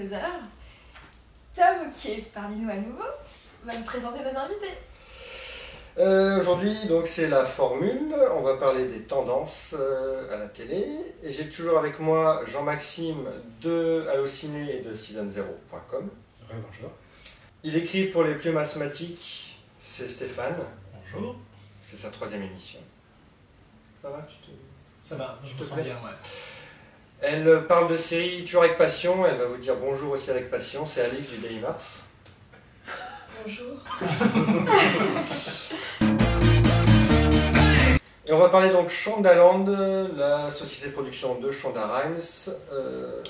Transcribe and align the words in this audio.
la 0.00 0.06
saison 0.06 0.06
2 0.06 0.06
des 0.06 0.06
Serial 0.06 0.30
Causers. 0.30 0.40
Tom, 1.54 1.90
qui 1.90 2.10
est 2.12 2.32
parmi 2.32 2.56
nous 2.60 2.70
à 2.70 2.76
nouveau, 2.76 3.04
va 3.64 3.76
nous 3.76 3.84
présenter 3.84 4.20
nos 4.20 4.38
invités. 4.38 4.78
Euh, 5.98 6.40
Aujourd'hui, 6.40 6.86
donc 6.86 7.06
c'est 7.06 7.28
la 7.28 7.44
formule. 7.44 8.14
On 8.36 8.42
va 8.42 8.56
parler 8.56 8.86
des 8.86 9.00
tendances 9.02 9.74
euh, 9.78 10.32
à 10.32 10.38
la 10.38 10.46
télé. 10.48 10.86
Et 11.22 11.32
j'ai 11.32 11.48
toujours 11.48 11.78
avec 11.78 11.98
moi 11.98 12.42
Jean-Maxime 12.46 13.28
de 13.60 14.06
Allociné 14.10 14.76
et 14.76 14.80
de 14.80 14.94
season0.com. 14.94 16.08
bonjour. 16.48 16.90
Il 17.62 17.76
écrit 17.76 18.04
pour 18.06 18.22
les 18.22 18.34
plus 18.34 18.52
mathématiques. 18.52 19.58
C'est 19.80 20.08
Stéphane. 20.08 20.56
Bonjour. 20.94 21.36
C'est 21.84 21.98
sa 21.98 22.08
troisième 22.08 22.44
émission. 22.44 22.80
Ça 24.00 24.10
va 24.10 24.26
tu 24.28 24.36
te... 24.36 24.56
Ça 25.02 25.16
va, 25.16 25.38
je 25.44 25.54
te 25.54 25.58
me 25.58 25.64
sens 25.64 25.78
bien, 25.80 25.94
ouais. 25.94 26.12
Elle 27.22 27.66
parle 27.66 27.88
de 27.88 27.96
séries 27.96 28.44
toujours 28.44 28.62
avec 28.62 28.78
passion. 28.78 29.26
Elle 29.26 29.36
va 29.36 29.46
vous 29.46 29.58
dire 29.58 29.74
bonjour 29.76 30.12
aussi 30.12 30.30
avec 30.30 30.50
passion. 30.50 30.86
C'est 30.86 31.02
Alix 31.02 31.30
du 31.30 31.38
Daily 31.38 31.58
Mars. 31.58 32.04
Bonjour. 33.44 33.76
Et 38.26 38.32
on 38.32 38.38
va 38.38 38.48
parler 38.48 38.70
donc 38.70 38.90
Shondaland, 38.90 39.66
la 40.16 40.50
société 40.50 40.88
de 40.88 40.92
production 40.92 41.38
de 41.40 41.50
Shonda 41.50 41.84
Rhimes, 41.84 42.20
euh, 42.72 43.20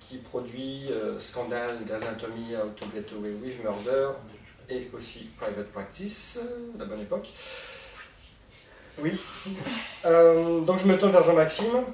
qui 0.00 0.16
produit 0.16 0.88
euh, 0.90 1.20
Scandal, 1.20 1.76
Grey's 1.86 2.02
Anatomy, 2.02 2.56
How 2.56 2.70
to 2.70 2.86
Get 2.94 3.14
Away 3.14 3.32
with 3.42 3.62
Murder 3.62 4.08
et 4.70 4.90
aussi 4.94 5.28
Private 5.38 5.70
Practice, 5.70 6.38
euh, 6.42 6.70
la 6.78 6.86
bonne 6.86 7.00
époque. 7.00 7.28
Oui. 8.98 9.18
Euh, 10.04 10.60
donc 10.60 10.80
je 10.80 10.86
me 10.86 10.98
tourne 10.98 11.12
vers 11.12 11.24
Jean-Maxime. 11.24 11.84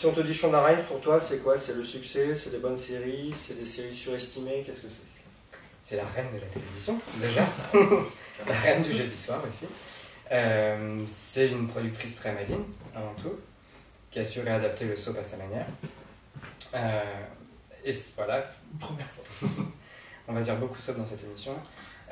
Si 0.00 0.06
on 0.06 0.12
te 0.12 0.20
dit 0.20 0.32
Shonda 0.32 0.64
Rhimes, 0.64 0.82
pour 0.88 0.98
toi, 1.02 1.20
c'est 1.20 1.42
quoi? 1.42 1.58
C'est 1.58 1.74
le 1.74 1.84
succès 1.84 2.34
C'est 2.34 2.48
des 2.48 2.56
bonnes 2.56 2.78
séries 2.78 3.34
C'est 3.46 3.52
des 3.52 3.66
séries 3.66 3.92
surestimées 3.92 4.62
Qu'est-ce 4.64 4.80
que 4.80 4.88
c'est? 4.88 5.02
C'est 5.82 5.96
la 5.96 6.06
reine 6.06 6.28
de 6.34 6.40
la 6.40 6.46
télévision, 6.46 6.98
déjà. 7.20 7.42
la 8.48 8.54
reine 8.54 8.82
du 8.82 8.96
jeudi 8.96 9.14
soir 9.14 9.42
aussi. 9.46 9.66
Euh, 10.32 11.04
c'est 11.06 11.48
une 11.48 11.66
productrice 11.66 12.14
très 12.14 12.32
maligne, 12.32 12.64
avant 12.94 13.12
tout, 13.12 13.38
qui 14.10 14.20
a 14.20 14.24
su 14.24 14.40
réadapter 14.40 14.86
le 14.86 14.96
soap 14.96 15.18
à 15.18 15.22
sa 15.22 15.36
manière. 15.36 15.66
Euh, 16.74 17.02
et 17.84 17.94
voilà, 18.16 18.42
Première 18.78 19.06
fois. 19.06 19.48
on 20.28 20.32
va 20.32 20.40
dire 20.40 20.56
beaucoup 20.56 20.78
soap 20.78 20.96
dans 20.96 21.06
cette 21.06 21.24
émission. 21.24 21.52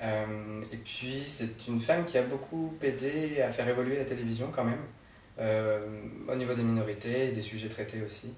Euh, 0.03 0.62
et 0.70 0.77
puis, 0.77 1.25
c'est 1.27 1.66
une 1.66 1.81
femme 1.81 2.05
qui 2.05 2.19
a 2.19 2.22
beaucoup 2.25 2.77
aidé 2.83 3.41
à 3.41 3.50
faire 3.50 3.66
évoluer 3.66 3.97
la 3.97 4.05
télévision 4.05 4.53
quand 4.55 4.64
même, 4.64 4.84
au 5.41 6.34
niveau 6.34 6.55
des 6.55 6.62
minorités 6.62 7.27
et 7.27 7.33
des 7.33 7.42
sujets 7.42 7.69
traités 7.69 8.03
aussi. 8.03 8.33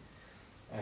Euh, 0.73 0.77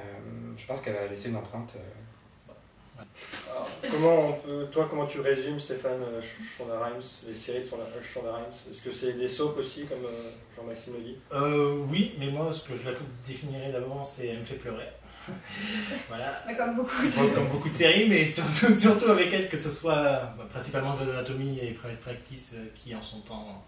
je 0.57 0.67
pense 0.67 0.81
qu'elle 0.81 0.97
a 0.97 1.07
laissé 1.07 1.29
une 1.29 1.37
empreinte. 1.37 1.75
euh, 1.77 3.03
Alors, 3.51 3.69
comment 3.91 4.29
on 4.29 4.33
peut, 4.35 4.67
toi, 4.71 4.87
comment 4.91 5.07
tu 5.07 5.21
résumes, 5.21 5.59
Stéphane, 5.59 6.03
euh, 6.03 6.21
Sh- 6.21 6.57
Shonda 6.59 6.79
Rhimes, 6.85 7.01
les 7.27 7.35
séries 7.35 7.61
de 7.63 7.67
Shonda, 7.67 7.85
euh, 7.85 8.01
Shonda 8.03 8.35
Rhimes 8.35 8.53
Est-ce 8.71 8.83
que 8.83 8.91
c'est 8.93 9.13
des 9.15 9.29
soaps 9.29 9.59
aussi, 9.59 9.87
comme 9.87 10.05
euh, 10.05 10.31
Jean-Maxime 10.57 10.95
le 10.95 11.01
dit? 11.01 11.17
Euh, 11.33 11.85
oui, 11.89 12.15
mais 12.19 12.27
moi, 12.31 12.53
ce 12.53 12.69
que 12.69 12.77
je 12.77 12.85
la 12.91 12.97
définirais 13.27 13.71
d'abord, 13.73 14.05
c'est 14.07 14.27
elle 14.29 14.41
me 14.41 14.45
fait 14.45 14.57
pleurer. 14.57 14.89
voilà. 16.09 16.43
Mais 16.47 16.57
comme 16.57 16.75
beaucoup 16.77 17.07
de. 17.07 17.15
Comme, 17.15 17.35
comme 17.35 17.49
beaucoup 17.49 17.69
de 17.69 17.75
séries, 17.75 18.09
mais 18.09 18.25
surtout, 18.27 18.75
surtout 18.75 19.11
avec 19.11 19.33
elle, 19.33 19.49
que 19.49 19.57
ce 19.59 19.71
soit 19.71 20.03
bah, 20.37 20.47
principalement 20.51 20.95
Grey's 20.95 21.11
Anatomy 21.11 21.59
et 21.61 21.73
Private 21.73 22.01
Practice, 22.01 22.55
euh, 22.57 22.67
qui 22.75 22.95
en 22.95 23.03
son 23.03 23.21
temps, 23.21 23.65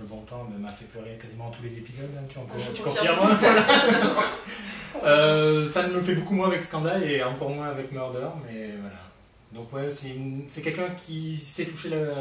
le 0.00 0.06
bon 0.06 0.20
temps, 0.22 0.44
m'a 0.58 0.72
fait 0.72 0.86
pleurer 0.86 1.18
quasiment 1.20 1.50
tous 1.50 1.62
les 1.62 1.78
épisodes. 1.78 2.10
hein, 2.18 2.24
tu, 2.28 2.38
en- 2.38 2.46
Je 2.58 2.72
tu 2.72 2.82
confirme. 2.82 3.16
confirmes 3.18 4.14
Euh, 5.02 5.66
Ça 5.66 5.86
ne 5.88 5.92
me 5.94 6.00
fait 6.00 6.14
beaucoup 6.14 6.34
moins 6.34 6.46
avec 6.48 6.62
Scandal 6.62 7.02
et 7.02 7.22
encore 7.22 7.50
moins 7.50 7.68
avec 7.68 7.90
Murder, 7.92 8.28
mais 8.46 8.72
voilà. 8.80 8.96
Donc 9.52 9.72
ouais, 9.72 9.90
c'est 9.90 10.10
une- 10.10 10.44
c'est 10.48 10.62
quelqu'un 10.62 10.90
qui 10.90 11.36
sait 11.36 11.64
toucher 11.66 11.90
le, 11.90 12.12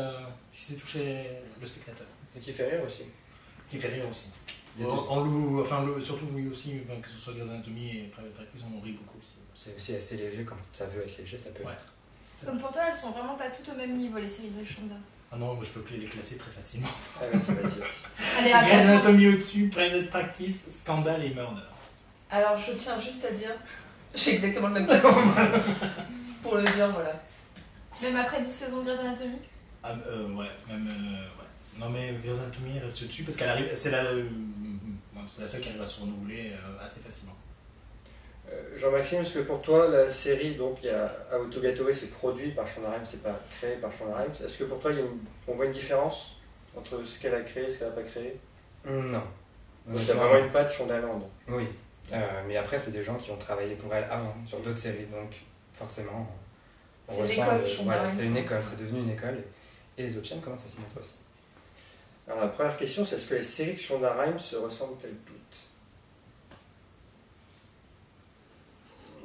qui 0.51 0.61
sait 0.61 0.75
toucher 0.75 1.27
le 1.59 1.65
spectateur, 1.65 2.07
Et 2.35 2.39
qui 2.39 2.51
fait 2.51 2.67
rire 2.69 2.81
aussi. 2.85 3.03
qui 3.69 3.77
fait 3.79 3.87
rire 3.89 4.05
aussi. 4.09 4.29
En, 4.83 4.87
en 5.19 5.59
enfin 5.59 5.85
le- 5.85 6.01
surtout 6.01 6.25
lui 6.35 6.47
aussi, 6.49 6.81
ben, 6.87 6.99
que 7.01 7.07
ce 7.09 7.17
soit 7.17 7.33
Grey's 7.33 7.49
Anatomy 7.49 7.89
et 7.97 8.03
Private 8.11 8.33
Practice, 8.33 8.61
on 8.75 8.81
rit 8.81 8.93
beaucoup 8.93 9.19
aussi. 9.19 9.35
C'est 9.53 9.75
aussi 9.75 9.95
assez 9.95 10.17
léger 10.17 10.43
quand 10.43 10.55
ça 10.73 10.87
veut 10.87 11.03
être 11.03 11.17
léger, 11.19 11.37
ça 11.37 11.51
peut 11.51 11.63
Ouais. 11.63 11.73
être. 11.73 11.85
Comme 12.45 12.57
pour 12.59 12.71
toi, 12.71 12.81
elles 12.89 12.95
sont 12.95 13.11
vraiment 13.11 13.35
pas 13.35 13.49
toutes 13.51 13.69
au 13.73 13.77
même 13.77 13.95
niveau, 13.97 14.17
les 14.17 14.27
séries 14.27 14.49
de 14.49 14.65
Shonda. 14.65 14.95
Ah 15.33 15.37
non, 15.39 15.55
moi 15.55 15.63
je 15.63 15.71
peux 15.79 15.95
les 15.95 16.05
classer 16.05 16.37
très 16.37 16.51
facilement. 16.51 16.87
Ah, 17.19 17.23
vas-y, 17.31 17.55
vas-y, 17.55 17.79
vas-y. 17.79 18.39
Allez, 18.39 18.51
à 18.51 18.59
Grey's 18.61 18.71
classement. 18.73 18.91
Anatomy 18.93 19.27
au-dessus, 19.29 19.67
Private 19.69 20.09
Practice, 20.09 20.65
Scandal 20.71 21.23
et 21.23 21.33
Murder. 21.33 21.61
Alors, 22.29 22.57
je 22.57 22.71
tiens 22.73 22.99
juste 22.99 23.25
à 23.25 23.31
dire, 23.31 23.49
j'ai 24.15 24.35
exactement 24.35 24.67
le 24.67 24.73
même 24.75 24.85
classement. 24.85 25.11
Pour 26.43 26.55
le 26.55 26.63
dire, 26.63 26.87
voilà. 26.89 27.19
Même 28.01 28.15
après 28.17 28.41
12 28.41 28.51
saisons 28.51 28.81
de 28.81 28.85
Grey's 28.85 28.99
Anatomy? 28.99 29.37
Ah, 29.83 29.93
euh, 30.07 30.27
ouais, 30.33 30.45
même. 30.69 30.87
euh, 30.87 31.41
ouais. 31.41 31.79
Non, 31.79 31.89
mais 31.89 32.13
Grey's 32.23 32.39
Anatomy 32.39 32.79
reste 32.79 33.03
dessus 33.07 33.23
parce 33.23 33.35
qu'elle 33.37 33.49
arrive. 33.49 33.69
C'est 33.75 33.91
la, 33.91 34.03
euh, 34.03 34.23
c'est 35.25 35.41
la 35.43 35.47
seule 35.47 35.61
qui 35.61 35.69
arrive 35.69 35.81
à 35.81 35.85
se 35.85 35.99
renouveler 36.01 36.51
euh, 36.53 36.85
assez 36.85 36.99
facilement. 36.99 37.35
Euh, 38.53 38.77
Jean-Maxime, 38.77 39.21
est-ce 39.21 39.35
que 39.35 39.39
pour 39.39 39.61
toi, 39.61 39.87
la 39.89 40.07
série, 40.09 40.55
donc, 40.55 40.77
il 40.83 40.87
y 40.87 40.89
a 40.89 41.11
Away, 41.31 41.93
c'est 41.93 42.11
produit 42.11 42.51
par 42.51 42.67
Shonda 42.67 42.91
Rhimes, 42.91 43.05
c'est 43.09 43.23
pas 43.23 43.39
créé 43.57 43.77
par 43.77 43.91
Shonda 43.91 44.17
Rhimes. 44.17 44.31
Est-ce 44.45 44.57
que 44.59 44.63
pour 44.65 44.79
toi, 44.79 44.91
il 44.91 44.97
y 44.97 44.99
a 45.01 45.03
une- 45.03 45.19
on 45.47 45.53
voit 45.55 45.65
une 45.65 45.71
différence 45.71 46.37
entre 46.75 47.03
ce 47.03 47.19
qu'elle 47.19 47.35
a 47.35 47.41
créé 47.41 47.65
et 47.65 47.69
ce 47.69 47.79
qu'elle 47.79 47.89
n'a 47.89 47.93
pas 47.95 48.03
créé? 48.03 48.37
Mm, 48.85 49.11
Non. 49.11 49.23
Donc, 49.87 49.97
il 50.01 50.07
y 50.07 50.11
a 50.11 50.13
vraiment 50.15 50.45
une 50.45 50.51
patte 50.51 50.71
Shondaland. 50.71 51.29
Oui, 51.49 51.67
Euh, 52.11 52.41
mais 52.47 52.57
après, 52.57 52.77
c'est 52.77 52.91
des 52.91 53.03
gens 53.03 53.15
qui 53.15 53.31
ont 53.31 53.37
travaillé 53.37 53.75
pour 53.75 53.93
elle 53.95 54.03
avant, 54.03 54.35
sur 54.45 54.59
d'autres 54.59 54.77
séries, 54.77 55.05
donc 55.05 55.31
forcément, 55.73 56.27
on 57.07 57.13
C'est 57.13 57.21
ressent. 57.23 57.43
l'école 57.45 57.61
le- 57.61 57.65
Shonda 57.67 57.83
voilà, 57.85 58.01
Rhimes. 58.03 58.11
c'est 58.17 58.25
une 58.27 58.37
école, 58.37 58.61
c'est 58.63 58.77
devenu 58.79 58.99
une 58.99 59.09
école, 59.11 59.37
et, 59.97 60.03
et 60.03 60.07
les 60.07 60.17
autres 60.17 60.27
chaînes 60.27 60.41
commencent 60.41 60.65
à 60.65 60.67
s'y 60.67 60.79
mettre 60.81 60.99
aussi. 60.99 61.15
Alors, 62.27 62.41
la 62.41 62.47
première 62.49 62.75
question, 62.77 63.05
c'est 63.05 63.15
est-ce 63.15 63.27
que 63.29 63.35
les 63.35 63.43
séries 63.43 63.73
de 63.73 63.77
Shonda 63.79 64.13
Rhimes 64.21 64.37
se 64.37 64.57
ressemblent-elles 64.57 65.15
toutes? 65.25 65.69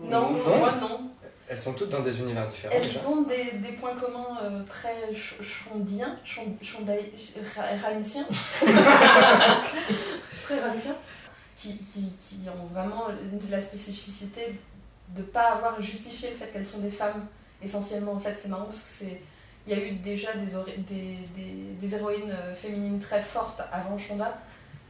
Non, 0.02 0.34
pour 0.34 0.56
moi, 0.56 0.72
non. 0.80 1.10
Elles 1.50 1.60
sont 1.60 1.72
toutes 1.72 1.88
dans 1.88 2.00
des 2.00 2.18
univers 2.20 2.46
différents. 2.46 2.74
Elles 2.76 2.82
déjà. 2.86 3.08
ont 3.08 3.22
des, 3.22 3.52
des 3.52 3.72
points 3.72 3.94
communs 3.96 4.38
euh, 4.42 4.62
très 4.68 5.00
ch- 5.14 5.36
chondiens, 5.40 6.18
chon- 6.22 6.54
chondaï- 6.62 7.10
ra- 7.56 7.88
ramsiens. 7.88 8.26
très 10.44 10.60
ramsiens. 10.60 10.96
Qui, 11.56 11.76
qui, 11.78 12.12
qui 12.20 12.36
ont 12.48 12.66
vraiment 12.72 13.06
une- 13.10 13.50
la 13.50 13.60
spécificité 13.60 14.58
de 15.08 15.22
ne 15.22 15.26
pas 15.26 15.52
avoir 15.52 15.80
justifié 15.82 16.30
le 16.30 16.36
fait 16.36 16.46
qu'elles 16.52 16.66
sont 16.66 16.78
des 16.80 16.90
femmes, 16.90 17.26
essentiellement. 17.62 18.12
En 18.12 18.20
fait, 18.20 18.36
c'est 18.36 18.48
marrant 18.48 18.66
parce 18.66 18.80
que 18.82 18.88
c'est. 18.88 19.20
Il 19.66 19.76
y 19.76 19.80
a 19.80 19.84
eu 19.84 19.92
déjà 19.92 20.32
des, 20.34 20.46
des, 20.88 21.18
des, 21.34 21.74
des 21.78 21.94
héroïnes 21.94 22.30
euh, 22.30 22.54
féminines 22.54 22.98
très 23.00 23.20
fortes 23.20 23.60
avant 23.72 23.98
Shonda, 23.98 24.38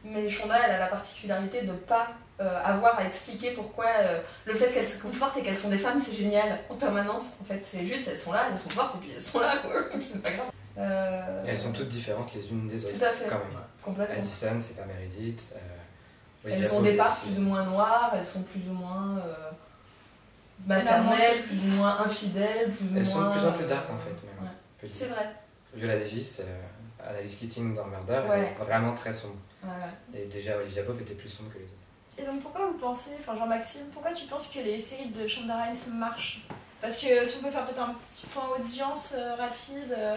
mais 0.03 0.29
Shonda, 0.29 0.55
elle 0.65 0.71
a 0.71 0.79
la 0.79 0.87
particularité 0.87 1.61
de 1.63 1.67
ne 1.71 1.77
pas 1.77 2.07
euh, 2.41 2.61
avoir 2.63 2.97
à 2.99 3.05
expliquer 3.05 3.51
pourquoi 3.51 3.85
euh, 3.99 4.21
le 4.45 4.53
fait 4.53 4.67
qu'elles 4.73 4.87
se 4.87 5.01
confortent 5.01 5.37
et 5.37 5.41
qu'elles 5.41 5.57
sont 5.57 5.69
des 5.69 5.77
femmes, 5.77 5.99
c'est 5.99 6.15
génial 6.15 6.59
en 6.69 6.75
permanence. 6.75 7.35
En 7.41 7.45
fait, 7.45 7.59
c'est 7.63 7.85
juste, 7.85 8.07
elles 8.07 8.17
sont 8.17 8.31
là, 8.31 8.45
elles 8.51 8.57
sont 8.57 8.69
fortes 8.69 8.95
et 8.95 8.97
puis 8.99 9.11
elles 9.13 9.21
sont 9.21 9.39
là, 9.39 9.57
quoi. 9.57 9.71
c'est 9.99 10.21
pas 10.21 10.31
grave. 10.31 10.45
Euh, 10.77 11.43
Et 11.45 11.49
elles 11.49 11.57
sont 11.57 11.73
toutes 11.73 11.89
différentes 11.89 12.33
les 12.33 12.49
unes 12.49 12.67
des 12.67 12.85
autres. 12.85 12.97
Tout 12.97 13.03
à 13.05 13.09
fait. 13.09 13.25
Quand 13.27 13.39
même. 13.39 13.47
complètement. 13.83 14.15
Addison, 14.17 14.61
c'est 14.61 14.77
pas 14.77 14.85
Meredith. 14.85 15.53
euh, 15.55 16.49
Elles 16.49 16.73
ont 16.73 16.81
des 16.81 16.95
parts 16.95 17.11
aussi. 17.11 17.27
plus 17.33 17.39
ou 17.39 17.41
moins 17.41 17.63
noires, 17.65 18.11
elles 18.15 18.25
sont 18.25 18.43
plus 18.43 18.61
ou 18.69 18.73
moins 18.73 19.17
euh, 19.17 19.49
maternelles, 20.65 21.41
plus 21.43 21.67
ou 21.69 21.75
moins 21.77 21.99
infidèles, 22.05 22.69
plus 22.71 22.85
ou 22.85 22.97
Elles 22.97 23.05
sont 23.05 23.19
moins. 23.21 23.29
de 23.29 23.37
plus 23.39 23.47
en 23.47 23.51
plus 23.51 23.63
euh, 23.65 23.67
dark 23.67 23.89
en 23.89 23.97
fait. 23.97 24.09
Même, 24.11 24.47
ouais. 24.49 24.89
C'est 24.93 25.07
vrai. 25.07 25.27
Viola 25.73 25.97
Davis, 25.97 26.39
euh, 26.39 27.09
Annalise 27.09 27.35
Keating 27.35 27.75
dans 27.75 27.85
Murder, 27.85 28.21
elle 28.25 28.29
Ouais. 28.29 28.55
est 28.59 28.63
vraiment 28.63 28.93
très 28.93 29.13
sombre. 29.13 29.35
Voilà. 29.63 29.87
Et 30.13 30.25
déjà, 30.25 30.57
Olivia 30.57 30.83
Pope 30.83 31.01
était 31.01 31.13
plus 31.15 31.29
sombre 31.29 31.51
que 31.51 31.57
les 31.59 31.65
autres. 31.65 31.73
Et 32.17 32.23
donc 32.25 32.41
pourquoi 32.41 32.65
vous 32.67 32.77
pensez, 32.77 33.11
enfin 33.19 33.35
Jean-Maxime, 33.37 33.87
pourquoi 33.93 34.11
tu 34.11 34.25
penses 34.25 34.47
que 34.49 34.59
les 34.59 34.77
séries 34.79 35.09
de 35.09 35.25
Shonda 35.27 35.55
Rhimes 35.63 35.93
marchent? 35.93 36.41
Parce 36.81 36.97
que 36.97 37.25
si 37.25 37.37
on 37.39 37.43
peut 37.43 37.49
faire 37.51 37.65
peut-être 37.65 37.81
un 37.81 37.95
petit 38.09 38.25
point 38.27 38.43
audience 38.59 39.13
euh, 39.15 39.35
rapide, 39.35 39.93
euh, 39.97 40.15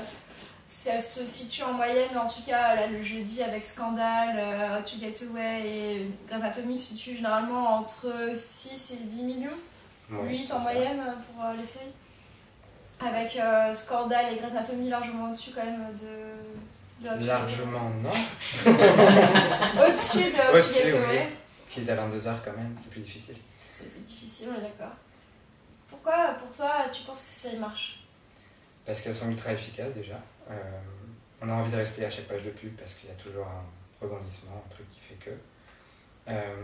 si 0.68 0.88
elle 0.88 1.02
se 1.02 1.24
situe 1.26 1.62
en 1.64 1.72
moyenne, 1.74 2.16
en 2.16 2.26
tout 2.26 2.42
cas 2.46 2.74
là, 2.76 2.86
le 2.86 3.02
jeudi 3.02 3.42
avec 3.42 3.64
Scandal, 3.64 4.34
euh, 4.36 4.78
How 4.78 4.82
to 4.82 4.96
Get 5.00 5.24
Away 5.26 5.62
et 5.66 6.06
Grey's 6.28 6.42
Anatomy 6.42 6.78
se 6.78 6.88
situe 6.94 7.16
généralement 7.16 7.74
entre 7.76 8.30
6 8.34 8.92
et 9.00 9.04
10 9.04 9.22
millions, 9.24 9.50
Ouais, 10.10 10.28
8 10.28 10.46
c'est 10.48 10.52
en 10.54 10.58
ça. 10.60 10.72
moyenne 10.72 11.00
euh, 11.00 11.12
pour 11.12 11.44
euh, 11.44 11.54
les 11.56 11.64
séries. 11.66 11.86
Avec 13.00 13.36
euh, 13.36 13.74
Scandal 13.74 14.32
et 14.32 14.36
Grey's 14.36 14.52
Anatomy 14.52 14.88
largement 14.88 15.26
au-dessus 15.26 15.50
quand 15.54 15.64
même 15.64 15.86
de... 16.00 16.51
Largement 17.04 17.90
non. 18.02 18.10
Au-dessus 19.82 20.30
de 20.30 20.52
Au-dessus, 20.52 20.94
oui. 20.94 21.18
Qui 21.68 21.80
est 21.80 21.90
à 21.90 21.96
22h 21.96 22.34
quand 22.44 22.52
même, 22.56 22.76
c'est 22.80 22.90
plus 22.90 23.00
difficile. 23.00 23.36
C'est 23.72 23.90
plus 23.90 24.00
difficile, 24.00 24.48
on 24.52 24.58
est 24.58 24.62
d'accord. 24.62 24.94
Pourquoi, 25.88 26.34
pour 26.34 26.50
toi, 26.54 26.86
tu 26.92 27.02
penses 27.02 27.22
que 27.22 27.28
ces 27.28 27.48
séries 27.48 27.58
marchent? 27.58 28.00
Parce 28.84 29.00
qu'elles 29.00 29.14
sont 29.14 29.30
ultra 29.30 29.52
efficaces 29.52 29.94
déjà. 29.94 30.20
Euh, 30.50 30.54
on 31.40 31.48
a 31.48 31.54
envie 31.54 31.70
de 31.70 31.76
rester 31.76 32.04
à 32.04 32.10
chaque 32.10 32.26
page 32.26 32.42
de 32.42 32.50
pub 32.50 32.74
parce 32.76 32.94
qu'il 32.94 33.08
y 33.08 33.12
a 33.12 33.16
toujours 33.16 33.46
un 33.46 33.64
rebondissement, 34.00 34.62
un 34.66 34.70
truc 34.70 34.90
qui 34.90 35.00
fait 35.00 35.14
que. 35.14 35.30
Euh, 36.28 36.54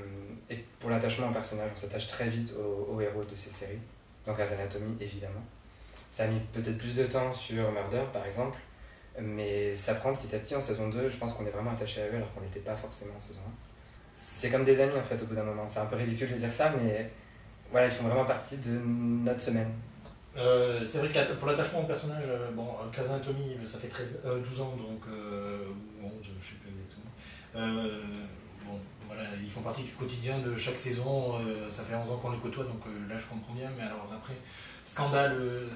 et 0.51 0.57
pour 0.79 0.91
l'attachement 0.91 1.29
au 1.29 1.33
personnage, 1.33 1.71
on 1.75 1.79
s'attache 1.79 2.09
très 2.09 2.29
vite 2.29 2.53
aux, 2.55 2.95
aux 2.95 3.01
héros 3.01 3.25
de 3.25 3.37
ces 3.37 3.51
séries. 3.51 3.81
Donc 4.27 4.37
Grey's 4.37 4.53
Anatomy, 4.53 4.97
évidemment. 5.01 5.43
Ça 6.11 6.25
a 6.25 6.27
mis 6.29 6.41
peut-être 6.53 6.79
plus 6.79 6.95
de 6.95 7.05
temps 7.05 7.33
sur 7.33 7.71
Murder, 7.73 8.05
par 8.13 8.25
exemple, 8.25 8.59
mais 9.21 9.75
ça 9.75 9.95
prend 9.95 10.15
petit 10.15 10.35
à 10.35 10.39
petit 10.39 10.55
en 10.55 10.61
saison 10.61 10.89
2. 10.89 11.11
Je 11.11 11.17
pense 11.17 11.33
qu'on 11.33 11.47
est 11.47 11.51
vraiment 11.51 11.73
attaché 11.73 12.03
à 12.03 12.07
eux 12.07 12.15
alors 12.17 12.33
qu'on 12.35 12.41
n'était 12.41 12.61
pas 12.61 12.77
forcément 12.77 13.15
en 13.17 13.21
saison 13.21 13.41
1. 13.47 13.51
C'est 14.15 14.51
comme 14.51 14.65
des 14.65 14.81
amis 14.81 14.99
en 14.99 15.03
fait 15.03 15.21
au 15.23 15.27
bout 15.27 15.35
d'un 15.35 15.45
moment. 15.45 15.67
C'est 15.67 15.81
un 15.81 15.87
peu 15.87 15.97
ridicule 15.97 16.33
de 16.33 16.37
dire 16.39 16.53
ça, 16.53 16.75
mais 16.81 17.11
voilà, 17.71 17.87
ils 17.87 17.93
font 17.93 18.05
vraiment 18.05 18.25
partie 18.25 18.57
de 18.57 18.79
notre 18.79 19.41
semaine. 19.41 19.71
Euh, 20.37 20.85
c'est 20.85 20.99
vrai 20.99 21.09
que 21.09 21.33
pour 21.35 21.49
l'attachement 21.49 21.81
au 21.81 21.85
personnage, 21.85 22.25
euh, 22.29 22.51
bon, 22.53 22.67
euh, 22.67 22.91
Grey's 22.93 23.11
Anatomy, 23.11 23.57
euh, 23.61 23.67
ça 23.67 23.79
fait 23.79 23.89
13, 23.89 24.21
euh, 24.25 24.41
12 24.41 24.61
ans, 24.61 24.77
donc, 24.77 25.03
euh, 25.11 25.67
ou 26.01 26.07
11, 26.07 26.13
je 26.23 26.49
sais 26.49 26.55
plus 26.57 26.71
exactement. 26.71 27.11
Euh, 27.57 28.01
bon, 28.65 28.79
voilà, 29.07 29.31
ils 29.43 29.51
font 29.51 29.63
partie 29.63 29.83
du 29.83 29.91
quotidien 29.93 30.39
de 30.39 30.55
chaque 30.55 30.79
saison, 30.79 31.41
euh, 31.41 31.69
ça 31.71 31.83
fait 31.83 31.97
11 31.97 32.11
ans 32.11 32.19
qu'on 32.19 32.31
les 32.31 32.39
côtoie, 32.39 32.65
donc 32.65 32.81
euh, 32.87 33.13
là 33.13 33.19
je 33.19 33.27
comprends 33.27 33.55
bien, 33.55 33.69
mais 33.77 33.83
alors 33.83 34.07
après, 34.15 34.35
Scandale, 34.85 35.37
euh, 35.41 35.67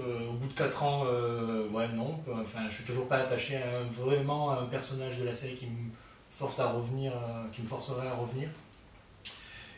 euh, 0.00 0.28
au 0.28 0.32
bout 0.32 0.48
de 0.48 0.52
4 0.52 0.82
ans, 0.82 1.04
euh, 1.06 1.68
ouais, 1.68 1.88
non, 1.88 2.20
enfin, 2.32 2.60
je 2.68 2.74
suis 2.74 2.84
toujours 2.84 3.08
pas 3.08 3.18
attaché 3.18 3.56
à 3.56 3.78
un- 3.80 3.84
vraiment 4.04 4.52
un 4.52 4.66
personnage 4.66 5.16
de 5.18 5.24
la 5.24 5.34
série 5.34 5.54
qui 5.54 5.66
me 5.66 5.90
force 6.30 6.60
à 6.60 6.70
revenir, 6.70 7.12
euh, 7.12 7.44
qui 7.52 7.62
me 7.62 7.66
forcerait 7.66 8.06
à 8.06 8.14
revenir. 8.14 8.48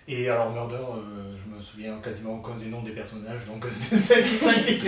Et 0.09 0.29
alors 0.29 0.51
Murder, 0.51 0.85
je 1.37 1.55
me 1.55 1.61
souviens 1.61 1.99
quasiment 2.01 2.35
aucun 2.35 2.57
des 2.57 2.67
noms 2.67 2.83
des 2.83 2.91
personnages, 2.91 3.45
donc 3.47 3.65
ça, 3.71 4.15
a 4.17 4.57
été 4.59 4.79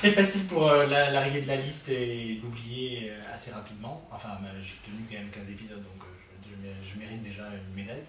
très, 0.00 0.10
facile 0.12 0.46
pour 0.46 0.66
la, 0.66 1.10
la 1.10 1.20
rayer 1.20 1.42
de 1.42 1.46
la 1.46 1.56
liste 1.56 1.88
et 1.90 2.40
l'oublier 2.42 3.12
assez 3.32 3.52
rapidement. 3.52 4.02
Enfin, 4.10 4.30
j'ai 4.60 4.74
tenu 4.84 5.04
quand 5.08 5.16
même 5.18 5.30
15 5.30 5.50
épisodes, 5.50 5.82
donc 5.82 6.02
je, 6.42 6.88
je 6.88 6.98
mérite 6.98 7.22
déjà 7.22 7.44
une 7.44 7.74
médaille. 7.76 8.02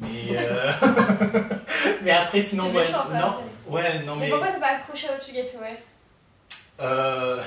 Mais, 0.00 0.08
euh, 0.36 0.70
mais 2.02 2.10
après, 2.12 2.40
sinon, 2.40 2.64
C'est 2.70 2.76
ouais, 2.78 2.84
méchant, 2.86 3.04
ça, 3.04 3.18
non, 3.18 3.34
c'est- 3.66 3.70
ouais, 3.72 4.02
non, 4.04 4.14
Mais 4.16 4.26
mais. 4.26 4.30
pourquoi 4.30 4.52
t'es 4.52 4.60
pas 4.60 4.76
accroché 4.76 5.08
à 5.08 5.14
How 5.14 5.18
to 5.18 5.32
Get 5.32 5.56
Away 5.58 5.78
euh, 6.80 7.42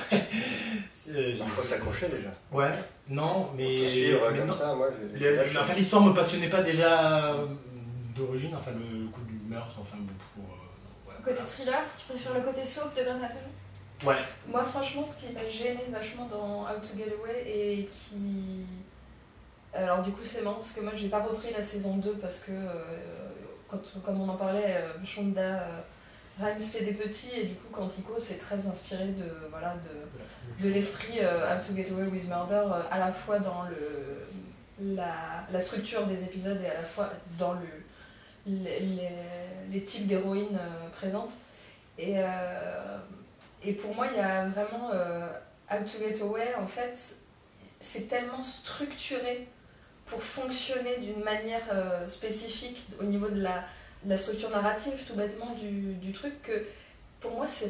Il 1.08 1.36
faut 1.48 1.62
s'accrocher 1.62 2.08
déjà. 2.08 2.28
Ouais, 2.50 2.70
non, 3.08 3.50
mais. 3.56 3.78
Suivre 3.88 4.28
mais 4.30 4.38
comme 4.38 4.48
non. 4.48 4.54
ça, 4.54 4.74
moi, 4.74 4.88
j'ai- 4.90 5.18
Le- 5.18 5.30
j'ai 5.30 5.36
lâché. 5.36 5.58
enfin, 5.58 5.72
l'histoire 5.74 6.02
me 6.02 6.12
passionnait 6.12 6.48
pas 6.50 6.62
déjà 6.62 7.32
euh, 7.32 7.46
d'origine, 8.14 8.54
enfin 8.54 8.72
le, 8.72 9.06
coup 9.08 9.22
du 9.22 9.38
meurtre, 9.48 9.74
enfin 9.80 9.96
pour. 10.34 10.44
euh, 10.44 11.08
ouais, 11.10 11.14
Côté 11.24 11.36
voilà. 11.36 11.48
thriller, 11.50 11.82
tu 11.96 12.04
préfères 12.12 12.34
le 12.34 12.40
côté 12.42 12.64
soap 12.64 12.94
de 12.94 13.02
Grey's 13.02 13.16
Anatomy? 13.16 13.52
Ouais, 14.04 14.16
Moi, 14.48 14.62
franchement, 14.64 15.06
ce 15.08 15.24
qui 15.26 15.32
m'a 15.32 15.48
gêné 15.48 15.84
vachement 15.90 16.26
dans 16.26 16.62
How 16.64 16.80
to 16.82 16.98
Get 16.98 17.14
Away 17.18 17.44
et 17.46 17.88
qui. 17.90 18.66
Alors, 19.74 20.02
du 20.02 20.10
coup, 20.10 20.20
c'est 20.24 20.42
marrant 20.42 20.56
parce 20.56 20.72
que 20.72 20.80
moi, 20.80 20.92
j'ai 20.94 21.08
pas 21.08 21.20
repris 21.22 21.52
la 21.52 21.62
saison 21.62 21.96
2 21.96 22.14
parce 22.14 22.40
que, 22.40 22.52
euh, 22.52 22.72
quand, 23.68 23.80
comme 24.04 24.20
on 24.20 24.28
en 24.28 24.36
parlait, 24.36 24.76
euh, 24.76 25.04
Shonda 25.04 25.40
euh, 25.62 25.80
Rhimes 26.40 26.60
fait 26.60 26.84
des 26.84 26.92
petits 26.92 27.30
et 27.40 27.44
du 27.44 27.54
coup, 27.54 27.68
Quantico, 27.72 28.14
c'est 28.18 28.36
très 28.38 28.66
inspiré 28.66 29.06
de, 29.08 29.24
voilà, 29.50 29.74
de, 29.76 30.62
de 30.66 30.72
l'esprit 30.72 31.20
How 31.20 31.66
to 31.66 31.74
Get 31.74 31.90
Away 31.90 32.08
with 32.08 32.28
Murder, 32.28 32.66
à 32.90 32.98
la 32.98 33.12
fois 33.12 33.38
dans 33.38 33.62
le, 33.64 34.94
la, 34.94 35.44
la 35.50 35.60
structure 35.60 36.06
des 36.06 36.22
épisodes 36.24 36.60
et 36.62 36.68
à 36.68 36.74
la 36.74 36.82
fois 36.82 37.10
dans 37.38 37.54
le, 37.54 37.60
les, 38.46 38.80
les- 38.80 39.08
les 39.70 39.84
types 39.84 40.06
d'héroïnes 40.06 40.58
euh, 40.60 40.88
présentes. 40.90 41.32
Et, 41.96 42.14
euh, 42.18 42.98
et 43.62 43.72
pour 43.72 43.94
moi, 43.94 44.06
il 44.10 44.18
y 44.18 44.20
a 44.20 44.46
vraiment 44.48 44.90
euh, 44.92 45.26
How 45.70 45.78
to 45.84 45.98
Get 45.98 46.20
Away, 46.22 46.54
en 46.58 46.66
fait, 46.66 47.14
c'est 47.80 48.08
tellement 48.08 48.42
structuré 48.42 49.48
pour 50.06 50.22
fonctionner 50.22 50.98
d'une 50.98 51.22
manière 51.22 51.62
euh, 51.72 52.06
spécifique 52.08 52.86
au 53.00 53.04
niveau 53.04 53.28
de 53.28 53.40
la, 53.40 53.64
de 54.04 54.10
la 54.10 54.16
structure 54.16 54.50
narrative, 54.50 54.94
tout 55.06 55.14
bêtement, 55.14 55.54
du, 55.54 55.94
du 55.94 56.12
truc, 56.12 56.42
que 56.42 56.64
pour 57.20 57.32
moi, 57.32 57.46
ça, 57.46 57.66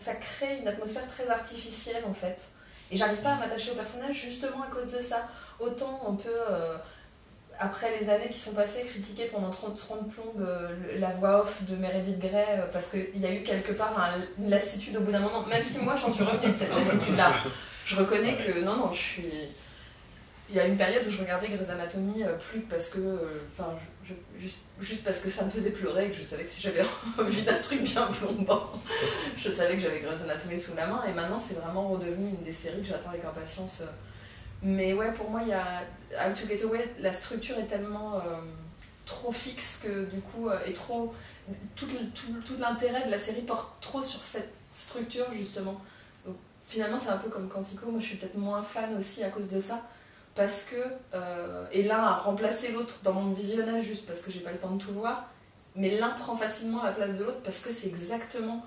ça 0.00 0.14
crée 0.14 0.58
une 0.58 0.68
atmosphère 0.68 1.06
très 1.08 1.28
artificielle, 1.30 2.02
en 2.08 2.14
fait. 2.14 2.36
Et 2.90 2.96
j'arrive 2.96 3.18
pas 3.20 3.32
à 3.32 3.36
m'attacher 3.36 3.72
au 3.72 3.74
personnage 3.74 4.14
justement 4.16 4.62
à 4.62 4.68
cause 4.68 4.88
de 4.88 5.00
ça. 5.00 5.28
Autant 5.58 6.00
on 6.06 6.14
peut, 6.14 6.28
euh, 6.50 6.76
après 7.58 7.98
les 7.98 8.08
années 8.10 8.28
qui 8.28 8.38
sont 8.38 8.52
passées, 8.52 8.84
critiquer 8.84 9.24
pendant 9.26 9.50
30, 9.50 9.76
30 9.76 10.08
plombes 10.08 10.40
euh, 10.40 10.68
la 10.98 11.10
voix 11.10 11.42
off 11.42 11.62
de 11.64 11.74
Meredith 11.76 12.18
Grey, 12.20 12.64
parce 12.72 12.90
qu'il 12.90 13.18
y 13.20 13.26
a 13.26 13.32
eu 13.32 13.42
quelque 13.42 13.72
part 13.72 13.98
un- 13.98 14.20
une 14.38 14.50
lassitude 14.50 14.96
au 14.96 15.00
bout 15.00 15.10
d'un 15.12 15.18
moment, 15.20 15.44
même 15.46 15.64
si 15.64 15.78
moi 15.80 15.96
j'en 15.96 16.10
suis 16.10 16.22
revenue 16.24 16.52
de 16.52 16.56
cette 16.58 16.74
lassitude-là. 16.74 17.32
Je 17.84 17.96
reconnais 17.96 18.36
que 18.36 18.60
non, 18.60 18.76
non, 18.76 18.92
je 18.92 18.98
suis. 18.98 19.32
Il 20.48 20.54
y 20.54 20.60
a 20.60 20.66
une 20.66 20.76
période 20.76 21.04
où 21.06 21.10
je 21.10 21.20
regardais 21.20 21.48
Grey's 21.48 21.70
Anatomy 21.70 22.22
euh, 22.22 22.34
plus 22.36 22.60
que 22.60 22.70
parce 22.70 22.88
que. 22.88 22.98
euh, 23.00 23.34
Enfin, 23.58 23.70
juste, 24.38 24.60
juste 24.80 25.02
parce 25.04 25.20
que 25.20 25.28
ça 25.30 25.44
me 25.44 25.50
faisait 25.50 25.70
pleurer 25.72 26.06
et 26.06 26.10
que 26.10 26.16
je 26.16 26.22
savais 26.22 26.44
que 26.44 26.50
si 26.50 26.60
j'avais 26.60 26.82
envie 27.18 27.42
d'un 27.42 27.58
truc 27.58 27.82
bien 27.82 28.06
plombant, 28.06 28.70
je 29.36 29.50
savais 29.50 29.74
que 29.74 29.80
j'avais 29.80 30.00
Grey's 30.00 30.22
Anatomy 30.22 30.58
sous 30.58 30.74
la 30.76 30.86
main. 30.86 31.02
Et 31.08 31.12
maintenant, 31.12 31.38
c'est 31.38 31.54
vraiment 31.54 31.88
redevenu 31.88 32.28
une 32.30 32.44
des 32.44 32.52
séries 32.52 32.80
que 32.82 32.86
j'attends 32.86 33.10
avec 33.10 33.24
impatience. 33.24 33.82
Mais 34.62 34.92
ouais, 34.94 35.12
pour 35.12 35.30
moi, 35.30 35.40
il 35.42 35.48
y 35.48 35.52
a. 35.52 35.82
How 36.12 36.32
to 36.32 36.46
Get 36.48 36.62
Away, 36.64 36.88
la 37.00 37.12
structure 37.12 37.58
est 37.58 37.66
tellement. 37.66 38.16
euh, 38.16 38.20
trop 39.04 39.30
fixe 39.30 39.80
que 39.84 40.04
du 40.06 40.20
coup, 40.20 40.48
et 40.66 40.72
trop. 40.72 41.14
Tout, 41.76 41.86
tout, 41.86 42.32
tout 42.44 42.56
l'intérêt 42.58 43.06
de 43.06 43.10
la 43.12 43.18
série 43.18 43.42
porte 43.42 43.80
trop 43.80 44.02
sur 44.02 44.20
cette 44.22 44.50
structure 44.72 45.26
justement. 45.32 45.80
Finalement, 46.66 46.98
c'est 46.98 47.10
un 47.10 47.18
peu 47.18 47.28
comme 47.30 47.48
Quantico. 47.48 47.88
Moi, 47.88 48.00
je 48.00 48.06
suis 48.06 48.16
peut-être 48.16 48.36
moins 48.36 48.62
fan 48.64 48.96
aussi 48.98 49.22
à 49.22 49.28
cause 49.30 49.48
de 49.48 49.60
ça. 49.60 49.80
Parce 50.36 50.64
que. 50.64 50.76
euh, 51.14 51.64
et 51.72 51.82
l'un 51.82 51.98
a 51.98 52.14
remplacé 52.16 52.70
l'autre 52.72 53.00
dans 53.02 53.12
mon 53.14 53.32
visionnage 53.32 53.82
juste 53.84 54.06
parce 54.06 54.20
que 54.20 54.30
j'ai 54.30 54.40
pas 54.40 54.52
le 54.52 54.58
temps 54.58 54.70
de 54.72 54.80
tout 54.82 54.92
voir. 54.92 55.30
Mais 55.74 55.98
l'un 55.98 56.10
prend 56.10 56.36
facilement 56.36 56.82
la 56.84 56.92
place 56.92 57.16
de 57.16 57.24
l'autre 57.24 57.40
parce 57.42 57.60
que 57.60 57.70
c'est 57.70 57.88
exactement 57.88 58.64